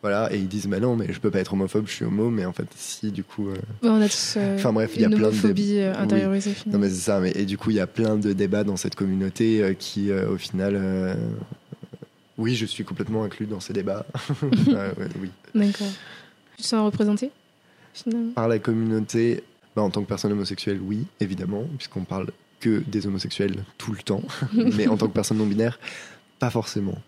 voilà, 0.00 0.32
et 0.32 0.38
ils 0.38 0.46
disent, 0.46 0.68
bah 0.68 0.78
non, 0.78 0.94
mais 0.94 1.12
je 1.12 1.18
peux 1.18 1.30
pas 1.30 1.40
être 1.40 1.54
homophobe, 1.54 1.88
je 1.88 1.92
suis 1.92 2.04
homo, 2.04 2.30
mais 2.30 2.44
en 2.44 2.52
fait, 2.52 2.68
si, 2.76 3.10
du 3.10 3.24
coup. 3.24 3.48
Euh, 3.48 3.56
on 3.82 4.00
a 4.00 4.08
tous. 4.08 4.34
Euh, 4.36 4.54
enfin 4.54 4.72
bref, 4.72 4.92
il 4.94 5.02
y 5.02 5.04
a 5.04 5.08
plein 5.08 5.30
de. 5.30 5.80
Euh, 5.80 5.94
intériorisée. 5.96 6.54
Non, 6.66 6.78
mais 6.78 6.88
c'est 6.88 7.00
ça, 7.00 7.18
mais, 7.18 7.32
et 7.34 7.44
du 7.44 7.58
coup, 7.58 7.70
il 7.70 7.76
y 7.76 7.80
a 7.80 7.88
plein 7.88 8.16
de 8.16 8.32
débats 8.32 8.62
dans 8.62 8.76
cette 8.76 8.94
communauté 8.94 9.76
qui, 9.76 10.12
au 10.12 10.36
final. 10.36 11.16
oui, 12.36 12.54
je 12.54 12.64
suis 12.64 12.84
complètement 12.84 13.24
inclus 13.24 13.46
dans 13.46 13.58
ces 13.58 13.72
débats. 13.72 14.06
oui. 14.42 15.30
D'accord. 15.54 15.88
Tu 16.56 16.62
te 16.62 16.68
sens 16.68 16.84
représenté 16.84 17.32
Par 18.36 18.46
la 18.46 18.60
communauté, 18.60 19.42
bah, 19.74 19.82
en 19.82 19.90
tant 19.90 20.02
que 20.02 20.08
personne 20.08 20.30
homosexuelle, 20.30 20.78
oui, 20.80 21.06
évidemment, 21.18 21.64
puisqu'on 21.76 22.04
parle 22.04 22.28
que 22.60 22.84
des 22.86 23.08
homosexuels 23.08 23.64
tout 23.78 23.92
le 23.92 23.98
temps. 23.98 24.22
mais 24.52 24.86
en 24.86 24.96
tant 24.96 25.08
que 25.08 25.12
personne 25.12 25.38
non 25.38 25.46
binaire, 25.46 25.80
pas 26.38 26.50
forcément. 26.50 26.98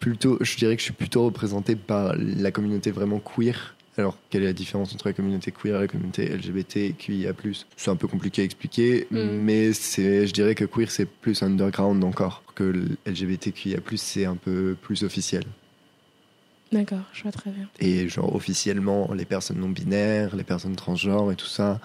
Plutôt, 0.00 0.38
je 0.40 0.56
dirais 0.56 0.76
que 0.76 0.80
je 0.80 0.86
suis 0.86 0.94
plutôt 0.94 1.24
représenté 1.24 1.76
par 1.76 2.14
la 2.16 2.50
communauté 2.50 2.90
vraiment 2.90 3.20
queer. 3.20 3.74
Alors, 3.96 4.18
quelle 4.28 4.42
est 4.42 4.46
la 4.46 4.52
différence 4.52 4.92
entre 4.92 5.06
la 5.06 5.12
communauté 5.12 5.52
queer 5.52 5.76
et 5.76 5.80
la 5.82 5.86
communauté 5.86 6.26
LGBTQIA+. 6.26 7.32
C'est 7.76 7.90
un 7.90 7.96
peu 7.96 8.08
compliqué 8.08 8.42
à 8.42 8.44
expliquer, 8.44 9.06
mm. 9.10 9.18
mais 9.18 9.72
je 9.72 10.32
dirais 10.32 10.54
que 10.54 10.64
queer, 10.64 10.90
c'est 10.90 11.06
plus 11.06 11.42
underground 11.42 12.02
encore, 12.02 12.42
que 12.54 12.74
LGBTQIA+, 13.06 13.78
c'est 13.96 14.24
un 14.24 14.36
peu 14.36 14.76
plus 14.80 15.04
officiel. 15.04 15.44
D'accord, 16.72 17.04
je 17.12 17.22
vois 17.22 17.30
très 17.30 17.50
bien. 17.50 17.68
Et 17.78 18.08
genre, 18.08 18.34
officiellement, 18.34 19.12
les 19.14 19.24
personnes 19.24 19.60
non 19.60 19.68
binaires, 19.68 20.34
les 20.34 20.42
personnes 20.42 20.74
transgenres 20.74 21.30
et 21.30 21.36
tout 21.36 21.46
ça, 21.46 21.80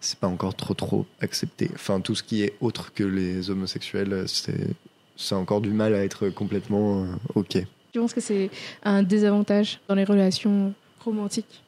c'est 0.00 0.18
pas 0.18 0.28
encore 0.28 0.54
trop 0.54 0.72
trop 0.72 1.06
accepté. 1.20 1.70
Enfin, 1.74 2.00
tout 2.00 2.14
ce 2.14 2.22
qui 2.22 2.42
est 2.42 2.54
autre 2.62 2.94
que 2.94 3.04
les 3.04 3.50
homosexuels, 3.50 4.24
c'est 4.26 4.74
c'est 5.16 5.34
encore 5.34 5.60
du 5.60 5.70
mal 5.70 5.94
à 5.94 6.04
être 6.04 6.28
complètement 6.28 7.04
euh, 7.04 7.06
OK. 7.34 7.58
Tu 7.92 7.98
penses 7.98 8.14
que 8.14 8.20
c'est 8.20 8.50
un 8.84 9.02
désavantage 9.02 9.80
dans 9.88 9.94
les 9.94 10.04
relations 10.04 10.72
romantiques, 11.00 11.62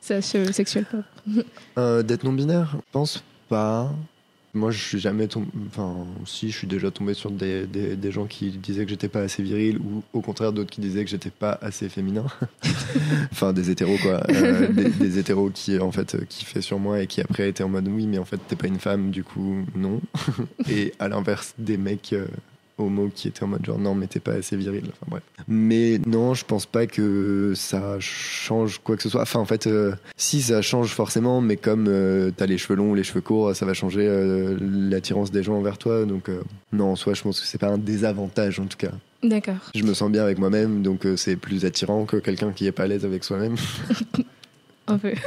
sexuelles 0.00 0.86
euh, 1.78 2.02
D'être 2.02 2.24
non-binaire 2.24 2.72
Je 2.74 2.92
pense 2.92 3.24
pas. 3.48 3.90
Moi, 4.52 4.72
je 4.72 4.82
suis 4.82 4.98
jamais 4.98 5.28
tombé. 5.28 5.46
Enfin, 5.68 5.94
si, 6.26 6.50
je 6.50 6.58
suis 6.58 6.66
déjà 6.66 6.90
tombé 6.90 7.14
sur 7.14 7.30
des, 7.30 7.66
des, 7.66 7.94
des 7.94 8.10
gens 8.10 8.26
qui 8.26 8.50
disaient 8.50 8.84
que 8.84 8.90
j'étais 8.90 9.08
pas 9.08 9.20
assez 9.20 9.44
viril 9.44 9.78
ou 9.78 10.02
au 10.12 10.20
contraire 10.22 10.52
d'autres 10.52 10.70
qui 10.70 10.80
disaient 10.80 11.04
que 11.04 11.10
j'étais 11.10 11.30
pas 11.30 11.56
assez 11.62 11.88
féminin. 11.88 12.26
enfin, 13.32 13.52
des 13.52 13.70
hétéros, 13.70 13.96
quoi. 14.02 14.20
Euh, 14.28 14.66
des, 14.72 14.88
des, 14.88 15.18
hétéros 15.20 15.50
qui, 15.50 15.78
en 15.78 15.92
fait, 15.92 16.26
qui 16.28 16.44
fait 16.44 16.62
sur 16.62 16.80
moi 16.80 17.00
et 17.00 17.06
qui 17.06 17.20
après 17.20 17.48
étaient 17.48 17.62
en 17.62 17.68
mode 17.68 17.86
oui, 17.88 18.08
mais 18.08 18.18
en 18.18 18.24
fait, 18.24 18.40
t'es 18.48 18.56
pas 18.56 18.66
une 18.66 18.80
femme, 18.80 19.12
du 19.12 19.22
coup, 19.22 19.64
non. 19.76 20.00
et 20.68 20.94
à 20.98 21.08
l'inverse, 21.08 21.54
des 21.56 21.76
mecs. 21.76 22.12
Euh, 22.12 22.26
homo 22.80 23.10
qui 23.14 23.28
était 23.28 23.42
en 23.42 23.48
mode 23.48 23.64
genre 23.64 23.78
non 23.78 23.94
mais 23.94 24.06
t'es 24.06 24.20
pas 24.20 24.32
assez 24.32 24.56
viril. 24.56 24.84
Enfin 24.88 25.06
bref. 25.08 25.22
Mais 25.48 25.98
non 26.06 26.34
je 26.34 26.44
pense 26.44 26.66
pas 26.66 26.86
que 26.86 27.52
ça 27.54 27.96
change 28.00 28.80
quoi 28.82 28.96
que 28.96 29.02
ce 29.02 29.08
soit. 29.08 29.22
Enfin 29.22 29.40
en 29.40 29.44
fait 29.44 29.66
euh, 29.66 29.94
si 30.16 30.42
ça 30.42 30.62
change 30.62 30.94
forcément 30.94 31.40
mais 31.40 31.56
comme 31.56 31.86
euh, 31.88 32.30
t'as 32.36 32.46
les 32.46 32.58
cheveux 32.58 32.76
longs 32.76 32.94
les 32.94 33.04
cheveux 33.04 33.20
courts 33.20 33.54
ça 33.54 33.66
va 33.66 33.74
changer 33.74 34.06
euh, 34.06 34.56
l'attirance 34.60 35.30
des 35.30 35.42
gens 35.42 35.54
envers 35.54 35.78
toi. 35.78 36.04
Donc 36.04 36.30
non 36.72 36.92
en 36.92 36.96
soi 36.96 37.14
je 37.14 37.22
pense 37.22 37.40
que 37.40 37.46
c'est 37.46 37.58
pas 37.58 37.68
un 37.68 37.78
désavantage 37.78 38.60
en 38.60 38.66
tout 38.66 38.78
cas. 38.78 38.92
D'accord. 39.22 39.70
Je 39.74 39.82
me 39.82 39.92
sens 39.92 40.10
bien 40.10 40.22
avec 40.22 40.38
moi-même, 40.38 40.82
donc 40.82 41.06
c'est 41.16 41.36
plus 41.36 41.66
attirant 41.66 42.06
que 42.06 42.16
quelqu'un 42.16 42.52
qui 42.52 42.66
est 42.66 42.72
pas 42.72 42.84
à 42.84 42.86
l'aise 42.86 43.04
avec 43.04 43.22
soi-même. 43.22 43.56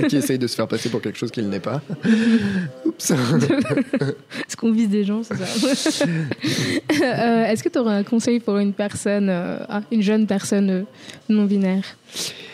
qui 0.09 0.17
essaye 0.17 0.37
de 0.37 0.47
se 0.47 0.55
faire 0.55 0.67
passer 0.67 0.89
pour 0.89 1.01
quelque 1.01 1.17
chose 1.17 1.31
qu'il 1.31 1.47
n'est 1.49 1.59
pas. 1.59 1.81
Oups. 2.85 3.11
Est-ce 3.11 4.57
qu'on 4.57 4.71
vise 4.71 4.89
des 4.89 5.03
gens, 5.03 5.23
c'est 5.23 5.35
ça 5.35 6.05
euh, 6.05 7.45
Est-ce 7.45 7.63
que 7.63 7.69
tu 7.69 7.79
aurais 7.79 7.95
un 7.95 8.03
conseil 8.03 8.39
pour 8.39 8.57
une 8.57 8.73
personne, 8.73 9.29
euh, 9.29 9.57
ah, 9.69 9.81
une 9.91 10.01
jeune 10.01 10.27
personne 10.27 10.69
euh, 10.69 10.83
non 11.29 11.45
binaire? 11.45 11.85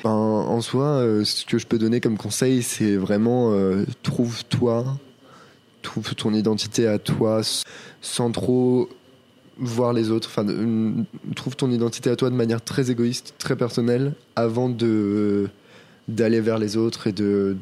Ben, 0.04 0.12
En 0.12 0.62
soi, 0.62 1.04
ce 1.24 1.46
que 1.46 1.58
je 1.58 1.68
peux 1.68 1.78
donner 1.78 2.00
comme 2.00 2.18
conseil, 2.18 2.64
c'est 2.64 2.96
vraiment 2.96 3.54
trouve-toi, 4.02 4.86
trouve 5.82 6.16
ton 6.16 6.34
identité 6.34 6.88
à 6.88 7.00
toi, 7.00 7.42
sans 8.02 8.32
trop 8.32 8.88
voir 9.58 9.92
les 9.92 10.10
autres. 10.10 10.30
Enfin, 10.32 10.46
trouve 11.36 11.58
ton 11.58 11.70
identité 11.70 12.10
à 12.10 12.16
toi 12.16 12.30
de 12.30 12.36
manière 12.36 12.62
très 12.62 12.92
égoïste, 12.92 13.36
très 13.38 13.58
personnelle, 13.58 14.14
avant 14.38 14.70
de 14.70 15.50
d'aller 16.10 16.42
vers 16.42 16.58
les 16.58 16.76
autres 16.76 17.08
et 17.08 17.12
de, 17.12 17.56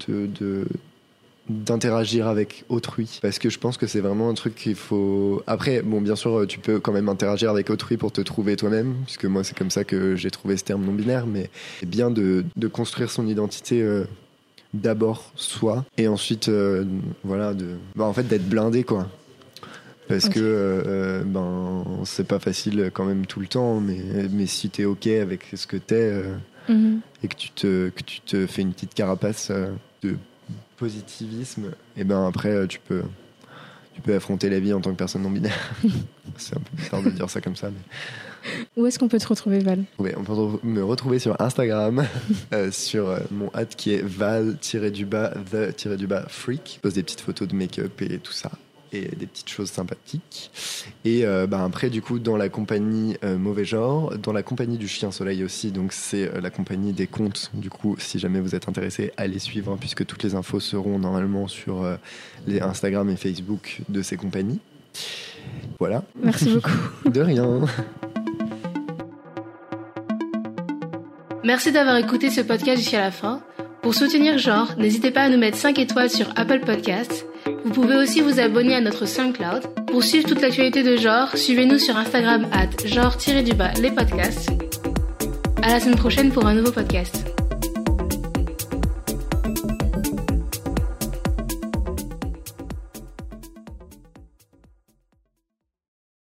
d'interagir 1.50 2.28
avec 2.28 2.66
autrui. 2.70 3.20
Parce 3.22 3.40
que 3.40 3.50
je 3.50 3.60
pense 3.60 3.78
que 3.78 3.88
c'est 3.88 4.00
vraiment 4.00 4.30
un 4.30 4.34
truc 4.34 4.56
qu'il 4.56 4.76
faut 4.76 5.44
après 5.48 5.82
bon 5.82 6.02
bien 6.02 6.16
sûr 6.16 6.46
tu 6.48 6.60
peux 6.60 6.80
quand 6.80 6.92
même 6.92 7.10
interagir 7.10 7.50
avec 7.50 7.70
autrui 7.70 7.98
pour 7.98 8.12
te 8.12 8.22
trouver 8.22 8.56
toi-même 8.56 8.96
puisque 9.06 9.26
moi 9.26 9.44
c'est 9.44 9.58
comme 9.58 9.72
ça 9.72 9.84
que 9.84 10.16
j'ai 10.16 10.32
trouvé 10.32 10.58
ce 10.58 10.64
terme 10.64 10.84
non 10.84 10.94
binaire 10.94 11.26
mais 11.26 11.50
c'est 11.80 11.90
bien 11.90 12.12
de, 12.12 12.44
de, 12.56 12.68
construire 12.68 13.10
son 13.10 13.28
identité 13.28 13.82
euh, 13.82 14.04
d'abord 14.74 15.32
soi 15.36 15.86
et 15.98 16.10
ensuite 16.10 16.50
euh, 16.50 16.84
voilà 17.24 17.54
de 17.54 17.68
bah, 17.96 18.06
en 18.06 18.14
fait 18.14 18.24
d'être 18.24 18.48
blindé 18.48 18.84
quoi. 18.84 19.08
Parce 20.10 20.30
que 20.30 20.40
euh, 20.40 21.24
ben 21.26 21.84
c'est 22.06 22.28
pas 22.28 22.40
facile 22.40 22.92
quand 22.94 23.04
même 23.04 23.26
tout 23.26 23.42
le 23.42 23.48
temps 23.48 23.80
mais 23.80 24.00
mais 24.32 24.48
si 24.48 24.70
t'es 24.70 24.86
ok 24.86 25.08
avec 25.08 25.46
ce 25.54 25.68
que 25.68 25.76
t'es 25.78 26.24
Mhm. 26.68 27.02
et 27.24 27.28
que 27.28 27.36
tu, 27.36 27.50
te, 27.50 27.90
que 27.90 28.04
tu 28.04 28.22
te 28.22 28.48
fais 28.48 28.62
une 28.62 28.74
petite 28.74 28.94
carapace 28.94 29.50
euh, 29.52 29.72
de 30.02 30.18
positivisme, 30.78 31.72
et 31.96 32.04
ben 32.04 32.28
après 32.28 32.50
euh, 32.50 32.68
tu 32.68 32.80
peux, 32.80 33.04
tu 33.94 34.02
peux 34.02 34.16
affronter 34.16 34.50
la 34.50 34.60
vie 34.60 34.74
en 34.74 34.82
tant 34.82 34.92
que 34.92 34.98
personne 34.98 35.24
non 35.24 35.32
binaire. 35.32 35.72
C'est 36.38 36.56
un 36.56 36.60
peu 36.60 36.78
bizarre 36.78 37.04
de 37.04 37.10
dire 37.10 37.30
ça 37.30 37.42
comme 37.42 37.56
ça. 37.56 37.70
Mais... 37.70 38.62
Où 38.76 38.86
est-ce 38.86 39.00
qu'on 39.00 39.08
peut 39.08 39.20
te 39.20 39.28
retrouver, 39.28 39.60
Val? 39.60 39.84
Oui, 39.98 40.12
on 40.16 40.24
peut 40.24 40.60
me 40.64 40.84
retrouver 40.84 41.20
sur 41.20 41.40
Instagram, 41.42 42.06
euh, 42.54 42.72
sur 42.72 43.18
mon 43.32 43.50
hâte 43.56 43.76
qui 43.76 43.94
est 43.94 44.04
val-du-bas, 44.04 45.34
the-du-bas 45.52 46.26
freak. 46.28 46.74
Je 46.76 46.80
pose 46.82 46.94
des 46.94 47.04
petites 47.04 47.22
photos 47.22 47.48
de 47.48 47.56
make-up 47.56 48.02
et 48.02 48.20
tout 48.20 48.34
ça 48.34 48.52
et 48.94 49.16
des 49.16 49.26
petites 49.26 49.50
choses 49.50 49.70
sympathiques. 49.70 50.52
Et 51.06 51.26
euh, 51.26 51.48
bah, 51.48 51.64
après, 51.64 51.90
du 51.90 52.02
coup, 52.02 52.20
dans 52.20 52.38
la 52.38 52.50
compagnie 52.50 53.18
euh, 53.24 53.38
Mauvais 53.38 53.66
Genre, 53.66 54.18
dans 54.18 54.34
la 54.34 54.44
compagnie 54.44 54.78
du 54.78 54.88
Chien 54.88 55.12
Soleil 55.12 55.44
aussi, 55.44 55.72
donc 55.72 55.94
c'est 55.94 56.30
euh, 56.30 56.42
la 56.42 56.50
compagnie 56.50 56.94
des 56.94 57.08
comptes. 57.08 57.52
Du 57.54 57.70
coup, 57.70 57.96
si 58.00 58.20
jamais 58.20 58.40
vous 58.40 58.56
êtes 58.56 58.68
intéressé, 58.68 59.12
allez 59.18 59.40
suivre, 59.40 59.72
hein, 59.72 59.78
puisque 59.80 60.06
toutes 60.06 60.24
les 60.24 60.36
infos 60.36 60.60
seront 60.60 61.00
normalement 61.00 61.48
sur 61.48 61.86
les 62.48 62.62
Instagram 62.62 63.10
et 63.10 63.16
Facebook 63.16 63.82
de 63.90 64.02
ces 64.02 64.18
compagnies. 64.18 64.60
Voilà. 65.80 66.04
Merci 66.22 66.54
beaucoup. 66.54 66.72
de 67.10 67.22
rien. 67.22 67.62
Merci 71.44 71.72
d'avoir 71.72 71.96
écouté 71.98 72.30
ce 72.30 72.42
podcast 72.42 72.78
jusqu'à 72.82 73.00
la 73.00 73.12
fin. 73.12 73.42
Pour 73.82 73.94
soutenir 73.94 74.38
Genre, 74.38 74.74
n'hésitez 74.78 75.12
pas 75.12 75.22
à 75.22 75.30
nous 75.30 75.38
mettre 75.38 75.58
5 75.58 75.80
étoiles 75.80 76.10
sur 76.10 76.28
Apple 76.36 76.60
Podcasts 76.60 77.26
vous 77.68 77.74
pouvez 77.74 77.98
aussi 77.98 78.22
vous 78.22 78.40
abonner 78.40 78.76
à 78.76 78.82
notre 78.82 79.06
SoundCloud. 79.06 79.64
Pour 79.88 80.02
suivre 80.02 80.26
toute 80.26 80.42
l'actualité 80.42 80.84
de 80.84 80.96
genre, 80.96 81.36
suivez-nous 81.36 81.80
sur 81.80 81.98
Instagram 81.98 82.48
at 82.54 82.70
genre-du-bas 82.88 83.74
les 83.82 83.92
podcasts. 83.92 84.52
À 85.62 85.72
la 85.72 85.80
semaine 85.82 85.98
prochaine 85.98 86.32
pour 86.32 86.46
un 86.46 86.54
nouveau 86.54 86.72
podcast. 86.72 87.27